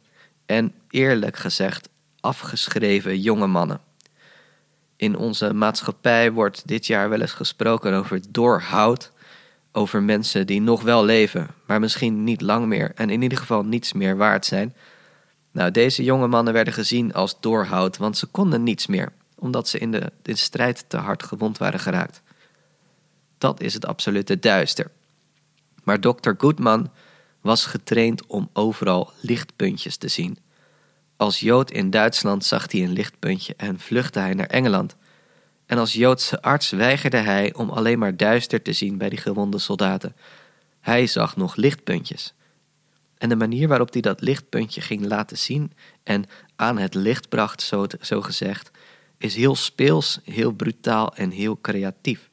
en 0.51 0.73
eerlijk 0.89 1.37
gezegd 1.37 1.89
afgeschreven 2.19 3.19
jonge 3.19 3.47
mannen. 3.47 3.79
In 4.95 5.17
onze 5.17 5.53
maatschappij 5.53 6.31
wordt 6.31 6.67
dit 6.67 6.87
jaar 6.87 7.09
wel 7.09 7.21
eens 7.21 7.31
gesproken 7.31 7.93
over 7.93 8.21
doorhoud 8.29 9.11
over 9.71 10.03
mensen 10.03 10.47
die 10.47 10.61
nog 10.61 10.81
wel 10.81 11.05
leven, 11.05 11.47
maar 11.65 11.79
misschien 11.79 12.23
niet 12.23 12.41
lang 12.41 12.65
meer 12.65 12.91
en 12.95 13.09
in 13.09 13.21
ieder 13.21 13.37
geval 13.37 13.63
niets 13.63 13.93
meer 13.93 14.17
waard 14.17 14.45
zijn. 14.45 14.75
Nou, 15.51 15.71
deze 15.71 16.03
jonge 16.03 16.27
mannen 16.27 16.53
werden 16.53 16.73
gezien 16.73 17.13
als 17.13 17.39
doorhoud, 17.39 17.97
want 17.97 18.17
ze 18.17 18.25
konden 18.25 18.63
niets 18.63 18.87
meer, 18.87 19.11
omdat 19.35 19.67
ze 19.67 19.79
in 19.79 19.91
de, 19.91 20.11
strijd 20.23 20.85
te 20.87 20.97
hard 20.97 21.23
gewond 21.23 21.57
waren 21.57 21.79
geraakt. 21.79 22.21
Dat 23.37 23.61
is 23.61 23.73
het 23.73 23.85
absolute 23.85 24.39
duister. 24.39 24.91
Maar 25.83 25.99
Dr. 25.99 26.31
Goodman 26.37 26.89
was 27.41 27.65
getraind 27.65 28.25
om 28.25 28.49
overal 28.53 29.11
lichtpuntjes 29.21 29.97
te 29.97 30.07
zien. 30.07 30.37
Als 31.17 31.39
Jood 31.39 31.71
in 31.71 31.89
Duitsland 31.89 32.45
zag 32.45 32.71
hij 32.71 32.83
een 32.83 32.93
lichtpuntje 32.93 33.53
en 33.57 33.79
vluchtte 33.79 34.19
hij 34.19 34.33
naar 34.33 34.47
Engeland. 34.47 34.95
En 35.65 35.77
als 35.77 35.93
Joodse 35.93 36.41
arts 36.41 36.69
weigerde 36.69 37.17
hij 37.17 37.53
om 37.53 37.69
alleen 37.69 37.99
maar 37.99 38.17
duister 38.17 38.61
te 38.61 38.73
zien 38.73 38.97
bij 38.97 39.09
die 39.09 39.19
gewonde 39.19 39.59
soldaten. 39.59 40.15
Hij 40.79 41.07
zag 41.07 41.35
nog 41.35 41.55
lichtpuntjes. 41.55 42.33
En 43.17 43.29
de 43.29 43.35
manier 43.35 43.67
waarop 43.67 43.93
hij 43.93 44.01
dat 44.01 44.21
lichtpuntje 44.21 44.81
ging 44.81 45.05
laten 45.05 45.37
zien 45.37 45.71
en 46.03 46.25
aan 46.55 46.77
het 46.77 46.93
licht 46.93 47.29
bracht, 47.29 47.61
zo, 47.61 47.85
zo 48.01 48.21
gezegd, 48.21 48.71
is 49.17 49.35
heel 49.35 49.55
speels, 49.55 50.19
heel 50.23 50.51
brutaal 50.51 51.15
en 51.15 51.29
heel 51.29 51.59
creatief. 51.61 52.29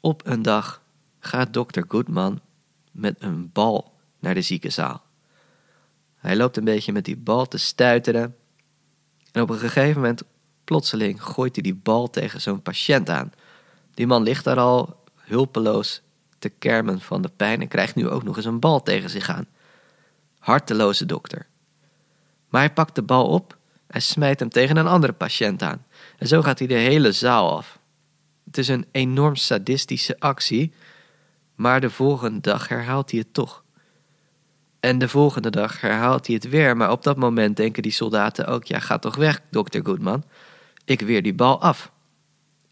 Op 0.00 0.26
een 0.26 0.42
dag 0.42 0.82
gaat 1.18 1.52
dokter 1.52 1.84
Goodman 1.88 2.40
met 2.96 3.16
een 3.18 3.50
bal 3.52 3.92
naar 4.18 4.34
de 4.34 4.42
ziekenzaal. 4.42 5.02
Hij 6.16 6.36
loopt 6.36 6.56
een 6.56 6.64
beetje 6.64 6.92
met 6.92 7.04
die 7.04 7.16
bal 7.16 7.46
te 7.46 7.58
stuiteren. 7.58 8.36
En 9.32 9.42
op 9.42 9.50
een 9.50 9.58
gegeven 9.58 10.00
moment 10.00 10.22
Plotseling 10.66 11.22
gooit 11.22 11.54
hij 11.54 11.62
die 11.62 11.74
bal 11.74 12.10
tegen 12.10 12.40
zo'n 12.40 12.62
patiënt 12.62 13.10
aan. 13.10 13.32
Die 13.94 14.06
man 14.06 14.22
ligt 14.22 14.44
daar 14.44 14.58
al 14.58 15.04
hulpeloos 15.16 16.02
te 16.38 16.48
kermen 16.48 17.00
van 17.00 17.22
de 17.22 17.30
pijn 17.36 17.60
en 17.60 17.68
krijgt 17.68 17.94
nu 17.94 18.08
ook 18.08 18.22
nog 18.22 18.36
eens 18.36 18.44
een 18.44 18.60
bal 18.60 18.82
tegen 18.82 19.10
zich 19.10 19.28
aan. 19.28 19.46
Harteloze 20.38 21.06
dokter. 21.06 21.46
Maar 22.48 22.60
hij 22.60 22.72
pakt 22.72 22.94
de 22.94 23.02
bal 23.02 23.26
op 23.26 23.56
en 23.86 24.02
smijt 24.02 24.40
hem 24.40 24.48
tegen 24.48 24.76
een 24.76 24.86
andere 24.86 25.12
patiënt 25.12 25.62
aan. 25.62 25.84
En 26.18 26.26
zo 26.26 26.42
gaat 26.42 26.58
hij 26.58 26.68
de 26.68 26.74
hele 26.74 27.12
zaal 27.12 27.56
af. 27.56 27.78
Het 28.44 28.58
is 28.58 28.68
een 28.68 28.86
enorm 28.90 29.36
sadistische 29.36 30.20
actie, 30.20 30.72
maar 31.56 31.80
de 31.80 31.90
volgende 31.90 32.40
dag 32.40 32.68
herhaalt 32.68 33.10
hij 33.10 33.20
het 33.20 33.34
toch. 33.34 33.64
En 34.80 34.98
de 34.98 35.08
volgende 35.08 35.50
dag 35.50 35.80
herhaalt 35.80 36.26
hij 36.26 36.34
het 36.34 36.48
weer, 36.48 36.76
maar 36.76 36.90
op 36.90 37.02
dat 37.02 37.16
moment 37.16 37.56
denken 37.56 37.82
die 37.82 37.92
soldaten 37.92 38.46
ook: 38.46 38.64
ja, 38.64 38.78
ga 38.78 38.98
toch 38.98 39.16
weg, 39.16 39.40
dokter 39.50 39.84
Goodman. 39.84 40.24
Ik 40.84 41.00
weer 41.00 41.22
die 41.22 41.34
bal 41.34 41.60
af. 41.60 41.92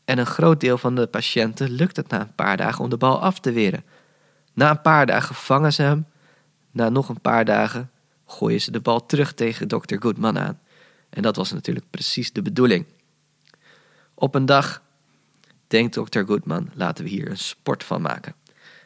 En 0.04 0.18
een 0.18 0.26
groot 0.26 0.60
deel 0.60 0.78
van 0.78 0.94
de 0.94 1.06
patiënten 1.06 1.70
lukt 1.70 1.96
het 1.96 2.08
na 2.08 2.20
een 2.20 2.34
paar 2.34 2.56
dagen 2.56 2.84
om 2.84 2.90
de 2.90 2.96
bal 2.96 3.20
af 3.20 3.40
te 3.40 3.52
weren. 3.52 3.84
Na 4.52 4.70
een 4.70 4.80
paar 4.80 5.06
dagen 5.06 5.34
vangen 5.34 5.72
ze 5.72 5.82
hem. 5.82 6.06
Na 6.70 6.88
nog 6.88 7.08
een 7.08 7.20
paar 7.20 7.44
dagen 7.44 7.90
gooien 8.26 8.60
ze 8.60 8.70
de 8.70 8.80
bal 8.80 9.06
terug 9.06 9.34
tegen 9.34 9.68
dokter 9.68 10.02
Goodman 10.02 10.38
aan. 10.38 10.60
En 11.10 11.22
dat 11.22 11.36
was 11.36 11.52
natuurlijk 11.52 11.86
precies 11.90 12.32
de 12.32 12.42
bedoeling. 12.42 12.86
Op 14.14 14.34
een 14.34 14.46
dag 14.46 14.82
denkt 15.66 15.94
dokter 15.94 16.26
Goodman: 16.26 16.70
laten 16.74 17.04
we 17.04 17.10
hier 17.10 17.30
een 17.30 17.38
sport 17.38 17.84
van 17.84 18.02
maken. 18.02 18.34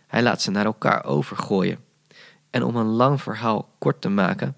Hij 0.08 0.22
laat 0.22 0.42
ze 0.42 0.50
naar 0.50 0.64
elkaar 0.64 1.04
overgooien. 1.04 1.78
En 2.50 2.62
om 2.62 2.76
een 2.76 2.86
lang 2.86 3.22
verhaal 3.22 3.68
kort 3.78 4.00
te 4.00 4.08
maken, 4.08 4.56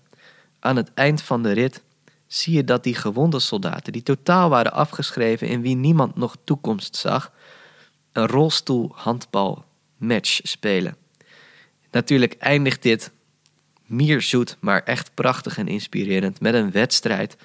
aan 0.60 0.76
het 0.76 0.90
eind 0.94 1.22
van 1.22 1.42
de 1.42 1.52
rit 1.52 1.82
zie 2.26 2.54
je 2.54 2.64
dat 2.64 2.84
die 2.84 2.94
gewonde 2.94 3.38
soldaten, 3.38 3.92
die 3.92 4.02
totaal 4.02 4.48
waren 4.48 4.72
afgeschreven 4.72 5.48
in 5.48 5.60
wie 5.60 5.76
niemand 5.76 6.16
nog 6.16 6.36
toekomst 6.44 6.96
zag, 6.96 7.32
een 8.12 8.26
rolstoel-handbal-match 8.26 10.40
spelen. 10.42 10.96
Natuurlijk 11.90 12.34
eindigt 12.38 12.82
dit 12.82 13.10
mierzoet, 13.86 14.56
maar 14.60 14.82
echt 14.82 15.10
prachtig 15.14 15.58
en 15.58 15.68
inspirerend 15.68 16.40
met 16.40 16.54
een 16.54 16.70
wedstrijd 16.70 17.36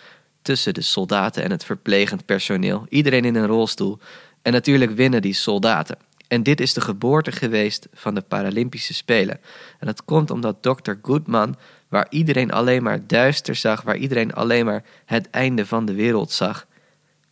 tussen 0.42 0.74
de 0.74 0.82
soldaten 0.82 1.44
en 1.44 1.52
het 1.52 1.66
verplegend 1.66 2.26
personeel. 2.26 2.86
Iedereen 2.90 3.26
in 3.26 3.36
een 3.36 3.48
rolstoel. 3.48 4.00
En 4.42 4.52
natuurlijk 4.52 4.92
winnen 4.92 5.22
die 5.22 5.34
soldaten. 5.34 5.98
En 6.28 6.44
dit 6.44 6.62
is 6.62 6.74
de 6.74 6.82
geboorte 6.82 7.32
geweest 7.32 7.88
van 7.94 8.16
de 8.16 8.22
Paralympische 8.22 8.94
Spelen. 8.94 9.40
En 9.80 9.86
dat 9.86 10.06
komt 10.06 10.32
omdat 10.32 10.62
Dr. 10.62 10.94
Goodman, 11.02 11.56
waar 11.88 12.08
iedereen 12.10 12.52
alleen 12.52 12.84
maar 12.84 13.08
duister 13.08 13.56
zag, 13.56 13.82
waar 13.82 13.98
iedereen 13.98 14.34
alleen 14.34 14.66
maar 14.66 14.84
het 15.06 15.30
einde 15.30 15.66
van 15.66 15.86
de 15.86 15.94
wereld 15.94 16.32
zag, 16.32 16.68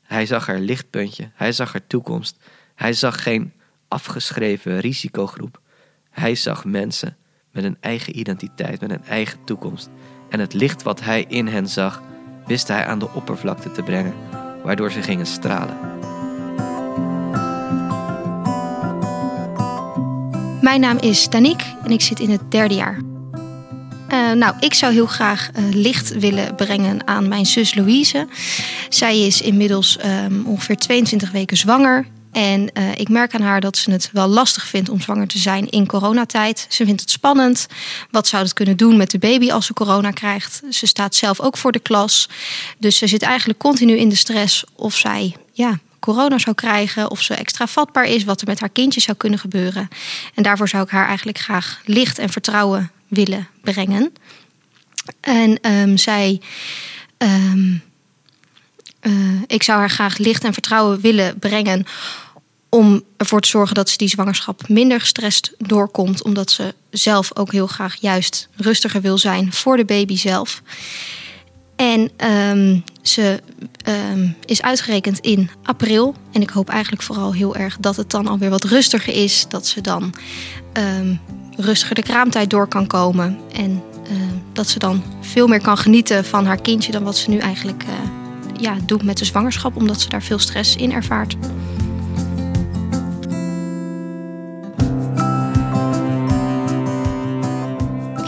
hij 0.01 0.25
zag 0.25 0.47
er 0.47 0.59
lichtpuntje, 0.59 1.29
hij 1.33 1.51
zag 1.51 1.73
er 1.73 1.87
toekomst. 1.87 2.37
Hij 2.75 2.93
zag 2.93 3.23
geen 3.23 3.53
afgeschreven 3.87 4.79
risicogroep. 4.79 5.59
Hij 6.09 6.35
zag 6.35 6.65
mensen 6.65 7.17
met 7.51 7.63
een 7.63 7.77
eigen 7.79 8.19
identiteit, 8.19 8.81
met 8.81 8.91
een 8.91 9.03
eigen 9.03 9.43
toekomst. 9.43 9.89
En 10.29 10.39
het 10.39 10.53
licht 10.53 10.83
wat 10.83 11.01
hij 11.01 11.25
in 11.27 11.47
hen 11.47 11.67
zag, 11.67 12.01
wist 12.45 12.67
hij 12.67 12.85
aan 12.85 12.99
de 12.99 13.09
oppervlakte 13.09 13.71
te 13.71 13.83
brengen, 13.83 14.13
waardoor 14.63 14.91
ze 14.91 15.01
gingen 15.01 15.25
stralen. 15.25 15.92
Mijn 20.63 20.79
naam 20.79 20.97
is 20.97 21.29
Danique 21.29 21.65
en 21.83 21.91
ik 21.91 22.01
zit 22.01 22.19
in 22.19 22.29
het 22.29 22.51
derde 22.51 22.75
jaar. 22.75 23.01
Uh, 24.09 24.31
nou, 24.31 24.55
ik 24.59 24.73
zou 24.73 24.93
heel 24.93 25.05
graag 25.05 25.49
uh, 25.49 25.73
licht 25.73 26.09
willen 26.09 26.55
brengen 26.55 27.07
aan 27.07 27.27
mijn 27.27 27.45
zus 27.45 27.75
Louise. 27.75 28.27
Zij 28.89 29.19
is 29.19 29.41
inmiddels 29.41 29.97
um, 30.05 30.45
ongeveer 30.45 30.75
22 30.75 31.31
weken 31.31 31.57
zwanger. 31.57 32.07
En 32.31 32.69
uh, 32.73 32.91
ik 32.95 33.09
merk 33.09 33.33
aan 33.35 33.41
haar 33.41 33.61
dat 33.61 33.77
ze 33.77 33.91
het 33.91 34.09
wel 34.11 34.27
lastig 34.27 34.67
vindt 34.67 34.89
om 34.89 35.01
zwanger 35.01 35.27
te 35.27 35.37
zijn 35.37 35.69
in 35.69 35.87
coronatijd. 35.87 36.65
Ze 36.69 36.85
vindt 36.85 37.01
het 37.01 37.09
spannend. 37.09 37.67
Wat 38.11 38.27
zou 38.27 38.43
het 38.43 38.53
kunnen 38.53 38.77
doen 38.77 38.97
met 38.97 39.11
de 39.11 39.19
baby 39.19 39.51
als 39.51 39.65
ze 39.65 39.73
corona 39.73 40.11
krijgt? 40.11 40.61
Ze 40.69 40.87
staat 40.87 41.15
zelf 41.15 41.39
ook 41.39 41.57
voor 41.57 41.71
de 41.71 41.79
klas. 41.79 42.29
Dus 42.77 42.97
ze 42.97 43.07
zit 43.07 43.21
eigenlijk 43.21 43.59
continu 43.59 43.97
in 43.97 44.09
de 44.09 44.15
stress 44.15 44.63
of 44.75 44.95
zij 44.95 45.35
ja, 45.51 45.79
corona 46.03 46.37
zou 46.37 46.55
krijgen, 46.55 47.11
of 47.11 47.21
ze 47.21 47.33
extra 47.33 47.67
vatbaar 47.67 48.05
is, 48.05 48.23
wat 48.23 48.41
er 48.41 48.47
met 48.47 48.59
haar 48.59 48.69
kindje 48.69 49.01
zou 49.01 49.17
kunnen 49.17 49.39
gebeuren. 49.39 49.87
En 50.33 50.43
daarvoor 50.43 50.69
zou 50.69 50.83
ik 50.83 50.89
haar 50.89 51.07
eigenlijk 51.07 51.37
graag 51.37 51.81
licht 51.85 52.17
en 52.17 52.29
vertrouwen 52.29 52.91
willen 53.07 53.47
brengen. 53.61 54.13
En 55.19 55.71
um, 55.71 55.97
zij. 55.97 56.41
Um, 57.17 57.83
uh, 59.01 59.41
ik 59.47 59.63
zou 59.63 59.79
haar 59.79 59.89
graag 59.89 60.17
licht 60.17 60.43
en 60.43 60.53
vertrouwen 60.53 61.01
willen 61.01 61.39
brengen. 61.39 61.85
Om 62.69 63.03
ervoor 63.17 63.41
te 63.41 63.47
zorgen 63.49 63.75
dat 63.75 63.89
ze 63.89 63.97
die 63.97 64.07
zwangerschap 64.07 64.67
minder 64.67 64.99
gestrest 64.99 65.53
doorkomt. 65.57 66.23
Omdat 66.23 66.51
ze 66.51 66.73
zelf 66.89 67.35
ook 67.37 67.51
heel 67.51 67.67
graag 67.67 67.95
juist 67.95 68.47
rustiger 68.55 69.01
wil 69.01 69.17
zijn 69.17 69.53
voor 69.53 69.77
de 69.77 69.85
baby 69.85 70.17
zelf. 70.17 70.61
En 71.75 72.11
um, 72.29 72.83
ze 73.01 73.41
um, 74.11 74.35
is 74.45 74.61
uitgerekend 74.61 75.19
in 75.19 75.49
april. 75.63 76.15
En 76.31 76.41
ik 76.41 76.49
hoop 76.49 76.69
eigenlijk 76.69 77.03
vooral 77.03 77.33
heel 77.33 77.55
erg 77.55 77.77
dat 77.79 77.95
het 77.95 78.11
dan 78.11 78.27
alweer 78.27 78.49
wat 78.49 78.63
rustiger 78.63 79.13
is. 79.13 79.45
Dat 79.49 79.67
ze 79.67 79.81
dan 79.81 80.13
um, 80.73 81.19
rustiger 81.57 81.95
de 81.95 82.03
kraamtijd 82.03 82.49
door 82.49 82.67
kan 82.67 82.87
komen. 82.87 83.39
En 83.53 83.83
dat 84.53 84.69
ze 84.69 84.79
dan 84.79 85.03
veel 85.21 85.47
meer 85.47 85.61
kan 85.61 85.77
genieten 85.77 86.25
van 86.25 86.45
haar 86.45 86.61
kindje 86.61 86.91
dan 86.91 87.03
wat 87.03 87.17
ze 87.17 87.29
nu 87.29 87.37
eigenlijk 87.37 87.83
uh, 87.83 87.93
ja, 88.59 88.75
doet 88.85 89.03
met 89.03 89.17
de 89.17 89.25
zwangerschap. 89.25 89.75
Omdat 89.75 90.01
ze 90.01 90.09
daar 90.09 90.23
veel 90.23 90.39
stress 90.39 90.75
in 90.75 90.91
ervaart. 90.91 91.35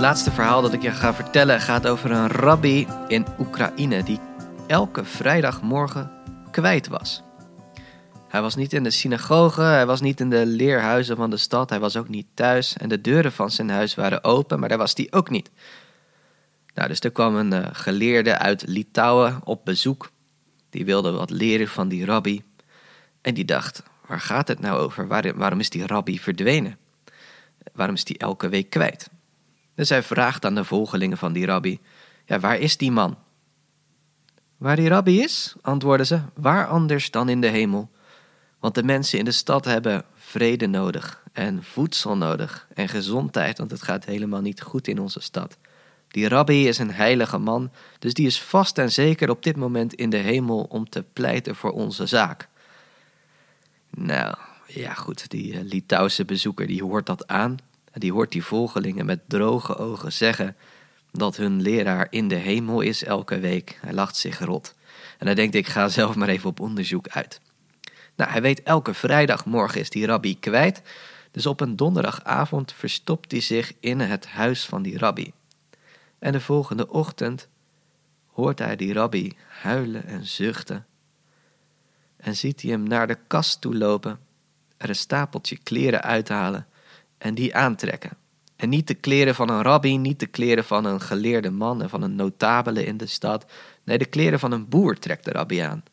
Laatste 0.06 0.32
verhaal 0.32 0.62
dat 0.62 0.74
ik 0.74 0.82
je 0.82 0.91
ga 0.91 1.13
vertellen 1.13 1.62
gaat 1.62 1.88
over 1.88 2.12
een 2.12 2.28
rabbi 2.28 2.88
in 3.08 3.26
Oekraïne 3.39 4.04
die 4.04 4.20
elke 4.68 5.06
vrijdagmorgen 5.06 6.12
kwijt 6.52 6.88
was. 6.88 7.24
Hij 8.28 8.41
was 8.41 8.56
niet 8.56 8.74
in 8.74 8.84
de 8.84 8.89
synagoge, 8.89 9.62
hij 9.62 9.86
was 9.86 10.02
niet 10.02 10.20
in 10.20 10.30
de 10.30 10.46
leerhuizen 10.46 11.15
van 11.15 11.30
de 11.30 11.38
stad, 11.38 11.70
hij 11.70 11.80
was 11.80 11.98
ook 11.98 12.10
niet 12.10 12.26
thuis 12.34 12.78
en 12.78 12.89
de 12.89 13.02
deuren 13.02 13.32
van 13.32 13.52
zijn 13.52 13.70
huis 13.70 13.96
waren 13.96 14.24
open, 14.24 14.60
maar 14.60 14.70
daar 14.70 14.78
was 14.78 14.94
hij 14.96 15.08
ook 15.10 15.30
niet. 15.30 15.52
Nou, 16.74 16.88
dus 16.88 17.00
er 17.00 17.12
kwam 17.12 17.36
een 17.36 17.54
uh, 17.54 17.68
geleerde 17.72 18.38
uit 18.38 18.68
Litouwen 18.68 19.41
op 19.44 19.65
bezoek. 19.65 20.12
Die 20.70 20.86
wilde 20.86 21.12
wat 21.12 21.30
leren 21.30 21.68
van 21.68 21.88
die 21.88 22.06
rabbi. 22.06 22.44
En 23.22 23.34
die 23.34 23.46
dacht, 23.46 23.84
waar 24.08 24.22
gaat 24.22 24.48
het 24.48 24.60
nou 24.60 24.80
over? 24.80 25.08
Waar, 25.08 25.38
waarom 25.38 25.60
is 25.60 25.70
die 25.70 25.88
rabbi 25.88 26.20
verdwenen? 26.20 26.78
Waarom 27.74 27.96
is 27.96 28.04
die 28.04 28.18
elke 28.18 28.50
week 28.50 28.70
kwijt? 28.70 29.10
Dus 29.75 29.89
hij 29.89 30.03
vraagt 30.03 30.45
aan 30.45 30.55
de 30.55 30.63
volgelingen 30.63 31.17
van 31.17 31.33
die 31.33 31.45
rabbi, 31.45 31.79
ja, 32.25 32.39
waar 32.39 32.57
is 32.57 32.77
die 32.77 32.91
man? 32.91 33.17
Waar 34.57 34.75
die 34.75 34.89
rabbi 34.89 35.21
is, 35.21 35.55
antwoordden 35.61 36.07
ze, 36.07 36.21
waar 36.33 36.67
anders 36.67 37.11
dan 37.11 37.29
in 37.29 37.41
de 37.41 37.47
hemel? 37.47 37.89
Want 38.59 38.75
de 38.75 38.83
mensen 38.83 39.19
in 39.19 39.25
de 39.25 39.31
stad 39.31 39.65
hebben 39.65 40.03
vrede 40.15 40.67
nodig 40.67 41.23
en 41.31 41.63
voedsel 41.63 42.17
nodig 42.17 42.67
en 42.73 42.89
gezondheid, 42.89 43.57
want 43.57 43.71
het 43.71 43.81
gaat 43.81 44.05
helemaal 44.05 44.41
niet 44.41 44.61
goed 44.61 44.88
in 44.88 44.99
onze 44.99 45.19
stad. 45.19 45.57
Die 46.07 46.27
rabbi 46.27 46.67
is 46.67 46.77
een 46.77 46.91
heilige 46.91 47.38
man, 47.38 47.71
dus 47.99 48.13
die 48.13 48.25
is 48.25 48.41
vast 48.41 48.77
en 48.77 48.91
zeker 48.91 49.29
op 49.29 49.43
dit 49.43 49.55
moment 49.55 49.93
in 49.93 50.09
de 50.09 50.17
hemel 50.17 50.65
om 50.69 50.89
te 50.89 51.03
pleiten 51.13 51.55
voor 51.55 51.71
onze 51.71 52.05
zaak. 52.05 52.47
Nou, 53.89 54.35
ja 54.67 54.93
goed, 54.93 55.29
die 55.29 55.53
uh, 55.53 55.59
Litouwse 55.61 56.25
bezoeker 56.25 56.67
die 56.67 56.83
hoort 56.83 57.05
dat 57.05 57.27
aan. 57.27 57.57
Die 57.97 58.13
hoort 58.13 58.31
die 58.31 58.43
volgelingen 58.43 59.05
met 59.05 59.19
droge 59.27 59.77
ogen 59.77 60.13
zeggen 60.13 60.55
dat 61.12 61.38
hun 61.38 61.62
leraar 61.62 62.08
in 62.10 62.27
de 62.27 62.36
hemel 62.36 62.81
is 62.81 63.03
elke 63.03 63.39
week. 63.39 63.77
Hij 63.81 63.93
lacht 63.93 64.15
zich 64.15 64.39
rot. 64.39 64.75
En 65.17 65.25
hij 65.25 65.36
denkt, 65.36 65.55
ik 65.55 65.67
ga 65.67 65.88
zelf 65.88 66.15
maar 66.15 66.27
even 66.27 66.49
op 66.49 66.60
onderzoek 66.60 67.08
uit. 67.08 67.41
Nou, 68.15 68.31
hij 68.31 68.41
weet 68.41 68.63
elke 68.63 68.93
vrijdagmorgen 68.93 69.79
is 69.79 69.89
die 69.89 70.05
rabbi 70.05 70.39
kwijt. 70.39 70.81
Dus 71.31 71.45
op 71.45 71.62
een 71.62 71.75
donderdagavond 71.75 72.73
verstopt 72.73 73.31
hij 73.31 73.41
zich 73.41 73.73
in 73.79 73.99
het 73.99 74.27
huis 74.27 74.65
van 74.65 74.81
die 74.81 74.97
rabbi. 74.97 75.34
En 76.19 76.31
de 76.31 76.41
volgende 76.41 76.89
ochtend 76.89 77.47
hoort 78.31 78.60
hij 78.60 78.75
die 78.75 78.93
rabbi 78.93 79.34
huilen 79.47 80.05
en 80.05 80.25
zuchten. 80.25 80.86
En 82.17 82.36
ziet 82.36 82.62
hij 82.62 82.71
hem 82.71 82.84
naar 82.84 83.08
de 83.08 83.17
kast 83.27 83.62
toe 83.62 83.75
lopen, 83.75 84.19
er 84.77 84.89
een 84.89 84.95
stapeltje 84.95 85.58
kleren 85.58 86.01
uithalen 86.01 86.67
en 87.17 87.36
die 87.36 87.56
aantrekken. 87.56 88.17
En 88.56 88.69
niet 88.69 88.88
de 88.88 88.93
kleren 88.93 89.36
van 89.36 89.49
een 89.49 89.62
rabbi, 89.62 89.97
niet 89.97 90.19
de 90.19 90.28
kleren 90.28 90.63
van 90.63 90.86
een 90.86 91.01
geleerde 91.01 91.49
man 91.49 91.82
en 91.82 91.89
van 91.89 92.01
een 92.01 92.15
notabele 92.15 92.86
in 92.86 92.97
de 92.97 93.06
stad. 93.06 93.45
Nee, 93.84 93.97
de 93.97 94.06
kleren 94.06 94.39
van 94.39 94.51
een 94.51 94.69
boer 94.69 94.99
trekt 94.99 95.25
de 95.25 95.32
rabbi 95.32 95.60
aan. 95.60 95.84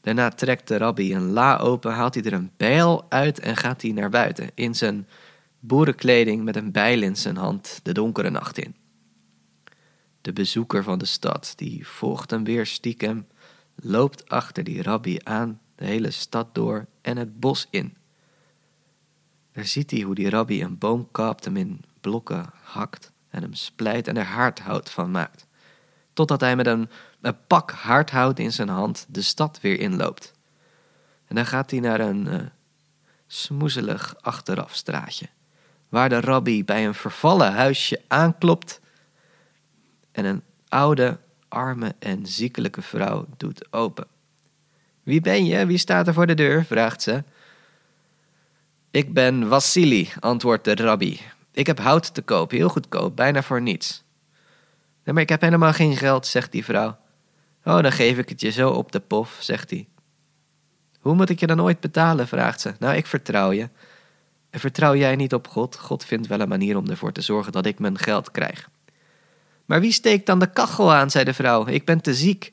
Daarna 0.00 0.28
trekt 0.28 0.68
de 0.68 0.76
rabbi 0.76 1.14
een 1.14 1.30
la 1.30 1.56
open, 1.56 1.92
haalt 1.92 2.14
hij 2.14 2.24
er 2.24 2.32
een 2.32 2.50
bijl 2.56 3.06
uit 3.08 3.38
en 3.38 3.56
gaat 3.56 3.82
hij 3.82 3.92
naar 3.92 4.10
buiten. 4.10 4.50
In 4.54 4.74
zijn 4.74 5.08
boerenkleding 5.60 6.44
met 6.44 6.56
een 6.56 6.72
bijl 6.72 7.02
in 7.02 7.16
zijn 7.16 7.36
hand 7.36 7.80
de 7.82 7.92
donkere 7.92 8.30
nacht 8.30 8.58
in. 8.58 8.74
De 10.20 10.32
bezoeker 10.32 10.82
van 10.82 10.98
de 10.98 11.04
stad, 11.04 11.52
die 11.56 11.86
volgt 11.86 12.30
hem 12.30 12.44
weer 12.44 12.66
stiekem, 12.66 13.26
loopt 13.74 14.28
achter 14.28 14.64
die 14.64 14.82
rabbi 14.82 15.18
aan, 15.22 15.60
de 15.74 15.84
hele 15.84 16.10
stad 16.10 16.54
door 16.54 16.86
en 17.02 17.16
het 17.16 17.40
bos 17.40 17.66
in. 17.70 17.96
Daar 19.54 19.64
ziet 19.64 19.90
hij 19.90 20.00
hoe 20.00 20.14
die 20.14 20.30
rabbi 20.30 20.62
een 20.62 20.78
boom 20.78 21.08
kaapt, 21.10 21.44
hem 21.44 21.56
in 21.56 21.84
blokken 22.00 22.50
hakt 22.62 23.12
en 23.28 23.42
hem 23.42 23.54
splijt 23.54 24.08
en 24.08 24.16
er 24.16 24.24
hardhout 24.24 24.90
van 24.90 25.10
maakt. 25.10 25.46
Totdat 26.12 26.40
hij 26.40 26.56
met 26.56 26.66
een, 26.66 26.88
pak 27.46 27.70
hardhout 27.70 28.38
in 28.38 28.52
zijn 28.52 28.68
hand 28.68 29.06
de 29.08 29.22
stad 29.22 29.60
weer 29.60 29.80
inloopt. 29.80 30.32
En 31.26 31.34
dan 31.34 31.46
gaat 31.46 31.70
hij 31.70 31.80
naar 31.80 32.00
een 32.00 32.26
uh, 32.26 32.40
smoezelig 33.26 34.16
achterafstraatje, 34.20 35.28
waar 35.88 36.08
de 36.08 36.20
rabbi 36.20 36.64
bij 36.64 36.86
een 36.86 36.94
vervallen 36.94 37.52
huisje 37.52 38.02
aanklopt 38.08 38.80
en 40.12 40.24
een 40.24 40.42
oude, 40.68 41.18
arme 41.48 41.94
en 41.98 42.26
ziekelijke 42.26 42.82
vrouw 42.82 43.26
doet 43.36 43.72
open. 43.72 44.06
Wie 45.02 45.20
ben 45.20 45.46
je? 45.46 45.66
Wie 45.66 45.78
staat 45.78 46.06
er 46.06 46.14
voor 46.14 46.26
de 46.26 46.34
deur? 46.34 46.64
vraagt 46.64 47.02
ze. 47.02 47.24
Ik 48.94 49.12
ben 49.12 49.48
Vassili, 49.48 50.12
antwoordt 50.20 50.64
de 50.64 50.74
rabbi. 50.74 51.20
Ik 51.52 51.66
heb 51.66 51.78
hout 51.78 52.14
te 52.14 52.22
koop, 52.22 52.50
heel 52.50 52.68
goedkoop, 52.68 53.16
bijna 53.16 53.42
voor 53.42 53.62
niets. 53.62 54.04
Nee, 55.04 55.14
maar 55.14 55.22
ik 55.22 55.28
heb 55.28 55.40
helemaal 55.40 55.72
geen 55.72 55.96
geld, 55.96 56.26
zegt 56.26 56.52
die 56.52 56.64
vrouw. 56.64 56.96
Oh, 57.64 57.82
dan 57.82 57.92
geef 57.92 58.18
ik 58.18 58.28
het 58.28 58.40
je 58.40 58.50
zo 58.50 58.70
op 58.70 58.92
de 58.92 59.00
pof, 59.00 59.36
zegt 59.40 59.70
hij. 59.70 59.88
Hoe 61.00 61.14
moet 61.14 61.30
ik 61.30 61.40
je 61.40 61.46
dan 61.46 61.62
ooit 61.62 61.80
betalen? 61.80 62.28
vraagt 62.28 62.60
ze. 62.60 62.74
Nou, 62.78 62.94
ik 62.94 63.06
vertrouw 63.06 63.52
je. 63.52 63.68
En 64.50 64.60
vertrouw 64.60 64.96
jij 64.96 65.16
niet 65.16 65.34
op 65.34 65.48
God? 65.48 65.76
God 65.76 66.04
vindt 66.04 66.26
wel 66.26 66.40
een 66.40 66.48
manier 66.48 66.76
om 66.76 66.88
ervoor 66.88 67.12
te 67.12 67.20
zorgen 67.20 67.52
dat 67.52 67.66
ik 67.66 67.78
mijn 67.78 67.98
geld 67.98 68.30
krijg. 68.30 68.68
Maar 69.64 69.80
wie 69.80 69.92
steekt 69.92 70.26
dan 70.26 70.38
de 70.38 70.50
kachel 70.50 70.92
aan, 70.92 71.10
zei 71.10 71.24
de 71.24 71.34
vrouw. 71.34 71.66
Ik 71.66 71.84
ben 71.84 72.00
te 72.00 72.14
ziek. 72.14 72.52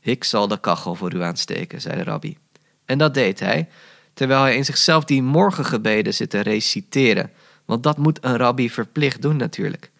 Ik 0.00 0.24
zal 0.24 0.48
de 0.48 0.60
kachel 0.60 0.94
voor 0.94 1.14
u 1.14 1.22
aansteken, 1.22 1.80
zei 1.80 1.96
de 1.96 2.04
rabbi. 2.04 2.38
En 2.84 2.98
dat 2.98 3.14
deed 3.14 3.40
hij 3.40 3.68
terwijl 4.14 4.42
hij 4.42 4.56
in 4.56 4.64
zichzelf 4.64 5.04
die 5.04 5.22
morgengebeden 5.22 6.14
zit 6.14 6.30
te 6.30 6.40
reciteren. 6.40 7.30
Want 7.64 7.82
dat 7.82 7.98
moet 7.98 8.24
een 8.24 8.36
rabbi 8.36 8.70
verplicht 8.70 9.22
doen 9.22 9.36
natuurlijk. 9.36 9.90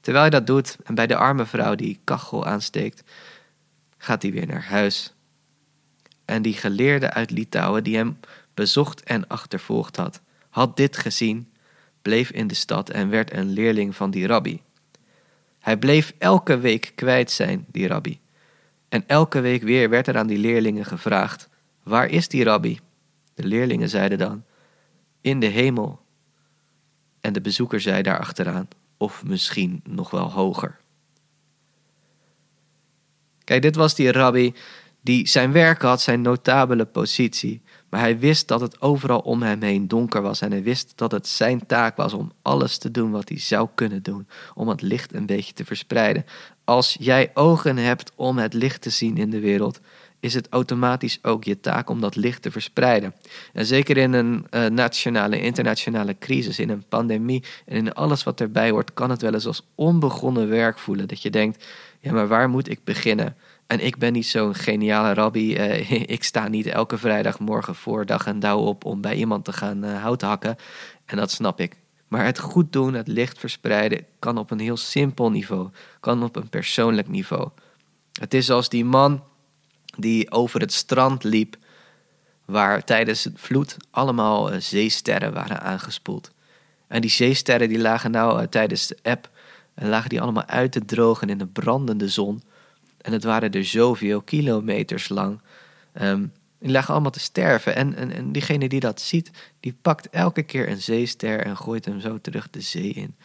Terwijl 0.00 0.24
hij 0.24 0.38
dat 0.38 0.46
doet 0.46 0.76
en 0.84 0.94
bij 0.94 1.06
de 1.06 1.16
arme 1.16 1.46
vrouw 1.46 1.74
die 1.74 2.00
kachel 2.04 2.46
aansteekt, 2.46 3.02
gaat 3.98 4.22
hij 4.22 4.32
weer 4.32 4.46
naar 4.46 4.64
huis. 4.64 5.14
En 6.24 6.42
die 6.42 6.54
geleerde 6.54 7.12
uit 7.12 7.30
Litouwen 7.30 7.84
die 7.84 7.96
hem 7.96 8.18
bezocht 8.54 9.02
en 9.02 9.28
achtervolgd 9.28 9.96
had, 9.96 10.20
had 10.50 10.76
dit 10.76 10.96
gezien, 10.96 11.52
bleef 12.02 12.30
in 12.30 12.46
de 12.46 12.54
stad 12.54 12.90
en 12.90 13.08
werd 13.08 13.32
een 13.32 13.50
leerling 13.50 13.96
van 13.96 14.10
die 14.10 14.26
rabbi. 14.26 14.62
Hij 15.58 15.76
bleef 15.76 16.14
elke 16.18 16.58
week 16.58 16.92
kwijt 16.94 17.30
zijn, 17.30 17.64
die 17.68 17.86
rabbi. 17.86 18.20
En 18.88 19.04
elke 19.06 19.40
week 19.40 19.62
weer 19.62 19.88
werd 19.90 20.06
er 20.06 20.16
aan 20.16 20.26
die 20.26 20.38
leerlingen 20.38 20.84
gevraagd: 20.84 21.48
Waar 21.82 22.08
is 22.08 22.28
die 22.28 22.44
rabbi? 22.44 22.78
Leerlingen 23.44 23.88
zeiden 23.88 24.18
dan: 24.18 24.44
In 25.20 25.40
de 25.40 25.46
hemel. 25.46 26.00
En 27.20 27.32
de 27.32 27.40
bezoeker 27.40 27.80
zei 27.80 28.02
daar 28.02 28.18
achteraan: 28.18 28.68
Of 28.96 29.24
misschien 29.24 29.80
nog 29.84 30.10
wel 30.10 30.30
hoger. 30.30 30.80
Kijk, 33.44 33.62
dit 33.62 33.76
was 33.76 33.94
die 33.94 34.12
rabbi 34.12 34.54
die 35.04 35.28
zijn 35.28 35.52
werk 35.52 35.82
had, 35.82 36.00
zijn 36.00 36.22
notabele 36.22 36.84
positie. 36.84 37.62
Maar 37.88 38.00
hij 38.00 38.18
wist 38.18 38.48
dat 38.48 38.60
het 38.60 38.80
overal 38.80 39.18
om 39.18 39.42
hem 39.42 39.62
heen 39.62 39.88
donker 39.88 40.22
was. 40.22 40.40
En 40.40 40.50
hij 40.50 40.62
wist 40.62 40.92
dat 40.94 41.12
het 41.12 41.26
zijn 41.26 41.66
taak 41.66 41.96
was 41.96 42.12
om 42.12 42.32
alles 42.42 42.78
te 42.78 42.90
doen 42.90 43.10
wat 43.10 43.28
hij 43.28 43.38
zou 43.38 43.68
kunnen 43.74 44.02
doen. 44.02 44.28
Om 44.54 44.68
het 44.68 44.82
licht 44.82 45.14
een 45.14 45.26
beetje 45.26 45.52
te 45.52 45.64
verspreiden. 45.64 46.24
Als 46.64 46.96
jij 47.00 47.30
ogen 47.34 47.76
hebt 47.76 48.12
om 48.14 48.38
het 48.38 48.54
licht 48.54 48.82
te 48.82 48.90
zien 48.90 49.16
in 49.16 49.30
de 49.30 49.40
wereld, 49.40 49.80
is 50.22 50.34
het 50.34 50.48
automatisch 50.50 51.18
ook 51.22 51.44
je 51.44 51.60
taak 51.60 51.90
om 51.90 52.00
dat 52.00 52.16
licht 52.16 52.42
te 52.42 52.50
verspreiden. 52.50 53.14
En 53.52 53.66
zeker 53.66 53.96
in 53.96 54.12
een 54.12 54.46
uh, 54.50 54.66
nationale, 54.66 55.40
internationale 55.40 56.18
crisis, 56.18 56.58
in 56.58 56.70
een 56.70 56.84
pandemie 56.88 57.44
en 57.66 57.76
in 57.76 57.94
alles 57.94 58.22
wat 58.22 58.40
erbij 58.40 58.70
hoort, 58.70 58.94
kan 58.94 59.10
het 59.10 59.22
wel 59.22 59.34
eens 59.34 59.46
als 59.46 59.66
onbegonnen 59.74 60.48
werk 60.48 60.78
voelen. 60.78 61.08
Dat 61.08 61.22
je 61.22 61.30
denkt, 61.30 61.64
ja, 62.00 62.12
maar 62.12 62.28
waar 62.28 62.48
moet 62.48 62.68
ik 62.68 62.84
beginnen? 62.84 63.36
En 63.66 63.84
ik 63.84 63.96
ben 63.96 64.12
niet 64.12 64.26
zo'n 64.26 64.54
geniale 64.54 65.14
rabbi. 65.14 65.56
Uh, 65.56 65.90
ik 66.16 66.24
sta 66.24 66.48
niet 66.48 66.66
elke 66.66 66.98
vrijdagmorgen 66.98 67.74
voor 67.74 68.06
dag 68.06 68.26
en 68.26 68.40
dauw 68.40 68.58
op 68.58 68.84
om 68.84 69.00
bij 69.00 69.14
iemand 69.14 69.44
te 69.44 69.52
gaan 69.52 69.84
uh, 69.84 70.02
hout 70.02 70.22
hakken. 70.22 70.56
En 71.04 71.16
dat 71.16 71.30
snap 71.30 71.60
ik. 71.60 71.76
Maar 72.08 72.24
het 72.24 72.38
goed 72.38 72.72
doen, 72.72 72.94
het 72.94 73.08
licht 73.08 73.38
verspreiden, 73.38 74.06
kan 74.18 74.38
op 74.38 74.50
een 74.50 74.60
heel 74.60 74.76
simpel 74.76 75.30
niveau. 75.30 75.68
Kan 76.00 76.22
op 76.22 76.36
een 76.36 76.48
persoonlijk 76.48 77.08
niveau. 77.08 77.48
Het 78.20 78.34
is 78.34 78.50
als 78.50 78.68
die 78.68 78.84
man 78.84 79.22
die 79.96 80.30
over 80.30 80.60
het 80.60 80.72
strand 80.72 81.24
liep, 81.24 81.56
waar 82.44 82.84
tijdens 82.84 83.24
het 83.24 83.40
vloed 83.40 83.76
allemaal 83.90 84.52
uh, 84.52 84.60
zeesterren 84.60 85.32
waren 85.32 85.60
aangespoeld. 85.60 86.30
En 86.86 87.00
die 87.00 87.10
zeesterren 87.10 87.68
die 87.68 87.78
lagen 87.78 88.10
nou 88.10 88.46
tijdens 88.46 88.86
de 88.86 88.98
app, 89.02 89.30
lagen 89.74 90.08
die 90.08 90.20
allemaal 90.20 90.46
uit 90.46 90.72
te 90.72 90.84
drogen 90.84 91.28
in 91.28 91.38
de 91.38 91.46
brandende 91.46 92.08
zon. 92.08 92.42
En 93.00 93.12
het 93.12 93.24
waren 93.24 93.50
er 93.50 93.64
zoveel 93.64 94.22
kilometers 94.22 95.08
lang. 95.08 95.40
Um, 96.00 96.32
die 96.58 96.70
lagen 96.70 96.92
allemaal 96.92 97.10
te 97.10 97.20
sterven. 97.20 97.74
En, 97.74 97.94
en, 97.94 98.10
en 98.10 98.32
diegene 98.32 98.68
die 98.68 98.80
dat 98.80 99.00
ziet, 99.00 99.30
die 99.60 99.76
pakt 99.82 100.10
elke 100.10 100.42
keer 100.42 100.68
een 100.68 100.82
zeester 100.82 101.40
en 101.40 101.56
gooit 101.56 101.84
hem 101.84 102.00
zo 102.00 102.20
terug 102.20 102.50
de 102.50 102.60
zee 102.60 102.90
in. 102.90 103.16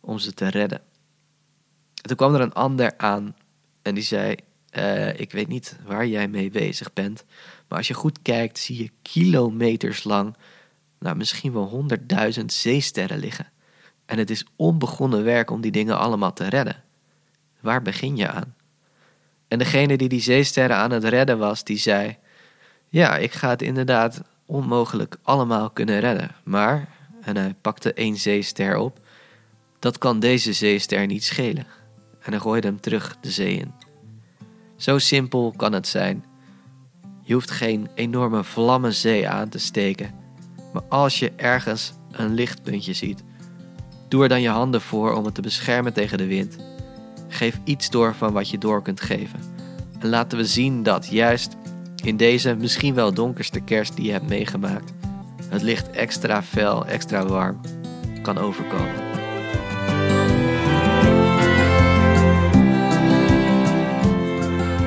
Om 0.00 0.18
ze 0.18 0.32
te 0.32 0.48
redden. 0.48 0.78
En 1.94 2.02
toen 2.02 2.16
kwam 2.16 2.34
er 2.34 2.40
een 2.40 2.52
ander 2.52 2.94
aan 2.96 3.36
en 3.82 3.94
die 3.94 4.04
zei: 4.04 4.36
uh, 4.78 5.20
Ik 5.20 5.32
weet 5.32 5.48
niet 5.48 5.76
waar 5.86 6.06
jij 6.06 6.28
mee 6.28 6.50
bezig 6.50 6.92
bent. 6.92 7.24
Maar 7.68 7.78
als 7.78 7.88
je 7.88 7.94
goed 7.94 8.22
kijkt, 8.22 8.58
zie 8.58 8.82
je 8.82 8.90
kilometers 9.02 10.04
lang, 10.04 10.36
nou 10.98 11.16
misschien 11.16 11.52
wel 11.52 11.68
honderdduizend 11.68 12.52
zeesterren 12.52 13.18
liggen. 13.18 13.50
En 14.06 14.18
het 14.18 14.30
is 14.30 14.46
onbegonnen 14.56 15.24
werk 15.24 15.50
om 15.50 15.60
die 15.60 15.70
dingen 15.70 15.98
allemaal 15.98 16.32
te 16.32 16.48
redden. 16.48 16.82
Waar 17.60 17.82
begin 17.82 18.16
je 18.16 18.28
aan? 18.28 18.54
En 19.48 19.58
degene 19.58 19.96
die 19.96 20.08
die 20.08 20.20
zeesterren 20.20 20.76
aan 20.76 20.90
het 20.90 21.04
redden 21.04 21.38
was, 21.38 21.64
die 21.64 21.78
zei: 21.78 22.16
Ja, 22.88 23.16
ik 23.16 23.32
ga 23.32 23.48
het 23.48 23.62
inderdaad 23.62 24.22
onmogelijk 24.46 25.16
allemaal 25.22 25.70
kunnen 25.70 26.00
redden. 26.00 26.34
Maar, 26.44 26.88
en 27.22 27.36
hij 27.36 27.54
pakte 27.60 27.92
één 27.92 28.16
zeester 28.16 28.76
op, 28.76 29.00
dat 29.78 29.98
kan 29.98 30.20
deze 30.20 30.52
zeester 30.52 31.06
niet 31.06 31.24
schelen. 31.24 31.66
En 32.20 32.32
hij 32.32 32.40
gooide 32.40 32.66
hem 32.66 32.80
terug 32.80 33.16
de 33.20 33.30
zee 33.30 33.56
in. 33.56 33.85
Zo 34.76 34.98
simpel 34.98 35.54
kan 35.56 35.72
het 35.72 35.88
zijn. 35.88 36.24
Je 37.22 37.32
hoeft 37.32 37.50
geen 37.50 37.88
enorme 37.94 38.44
vlammen 38.44 38.94
zee 38.94 39.28
aan 39.28 39.48
te 39.48 39.58
steken. 39.58 40.14
Maar 40.72 40.82
als 40.88 41.18
je 41.18 41.32
ergens 41.36 41.92
een 42.10 42.34
lichtpuntje 42.34 42.92
ziet, 42.92 43.22
doe 44.08 44.22
er 44.22 44.28
dan 44.28 44.40
je 44.40 44.48
handen 44.48 44.80
voor 44.80 45.14
om 45.14 45.24
het 45.24 45.34
te 45.34 45.40
beschermen 45.40 45.92
tegen 45.92 46.18
de 46.18 46.26
wind 46.26 46.56
Geef 47.28 47.60
iets 47.64 47.90
door 47.90 48.14
van 48.14 48.32
wat 48.32 48.50
je 48.50 48.58
door 48.58 48.82
kunt 48.82 49.00
geven. 49.00 49.40
En 49.98 50.08
laten 50.08 50.38
we 50.38 50.44
zien 50.44 50.82
dat 50.82 51.06
juist 51.06 51.56
in 52.04 52.16
deze 52.16 52.54
misschien 52.54 52.94
wel 52.94 53.14
donkerste 53.14 53.60
kerst 53.60 53.96
die 53.96 54.04
je 54.04 54.12
hebt 54.12 54.28
meegemaakt, 54.28 54.92
het 55.48 55.62
licht 55.62 55.90
extra 55.90 56.42
fel, 56.42 56.86
extra 56.86 57.26
warm 57.26 57.60
kan 58.22 58.38
overkomen. 58.38 59.05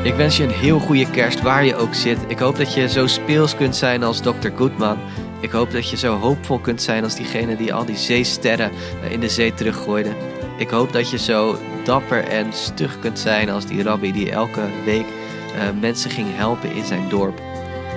Ik 0.09 0.15
wens 0.15 0.37
je 0.37 0.43
een 0.43 0.49
heel 0.49 0.79
goede 0.79 1.09
kerst 1.09 1.41
waar 1.41 1.65
je 1.65 1.75
ook 1.75 1.93
zit. 1.93 2.17
Ik 2.27 2.39
hoop 2.39 2.57
dat 2.57 2.73
je 2.73 2.89
zo 2.89 3.07
speels 3.07 3.55
kunt 3.55 3.75
zijn 3.75 4.03
als 4.03 4.19
Dr. 4.19 4.49
Goodman. 4.55 4.97
Ik 5.39 5.51
hoop 5.51 5.71
dat 5.71 5.89
je 5.89 5.97
zo 5.97 6.15
hoopvol 6.17 6.59
kunt 6.59 6.81
zijn 6.81 7.03
als 7.03 7.15
diegene 7.15 7.55
die 7.55 7.73
al 7.73 7.85
die 7.85 7.97
zeesterren 7.97 8.71
in 9.09 9.19
de 9.19 9.29
zee 9.29 9.53
teruggooide. 9.53 10.09
Ik 10.57 10.69
hoop 10.69 10.93
dat 10.93 11.09
je 11.09 11.17
zo 11.17 11.57
dapper 11.83 12.23
en 12.23 12.53
stug 12.53 12.99
kunt 12.99 13.19
zijn 13.19 13.49
als 13.49 13.65
die 13.65 13.83
rabbi 13.83 14.11
die 14.11 14.31
elke 14.31 14.61
week 14.85 15.05
uh, 15.05 15.79
mensen 15.79 16.11
ging 16.11 16.27
helpen 16.31 16.71
in 16.71 16.85
zijn 16.85 17.09
dorp. 17.09 17.41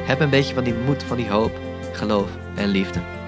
Heb 0.07 0.21
een 0.21 0.31
beetje 0.31 0.55
van 0.55 0.65
die 0.65 0.75
moed, 0.87 1.03
van 1.03 1.17
die 1.17 1.31
hoop, 1.31 1.59
geloof 1.93 2.29
en 2.55 2.69
liefde. 2.69 3.22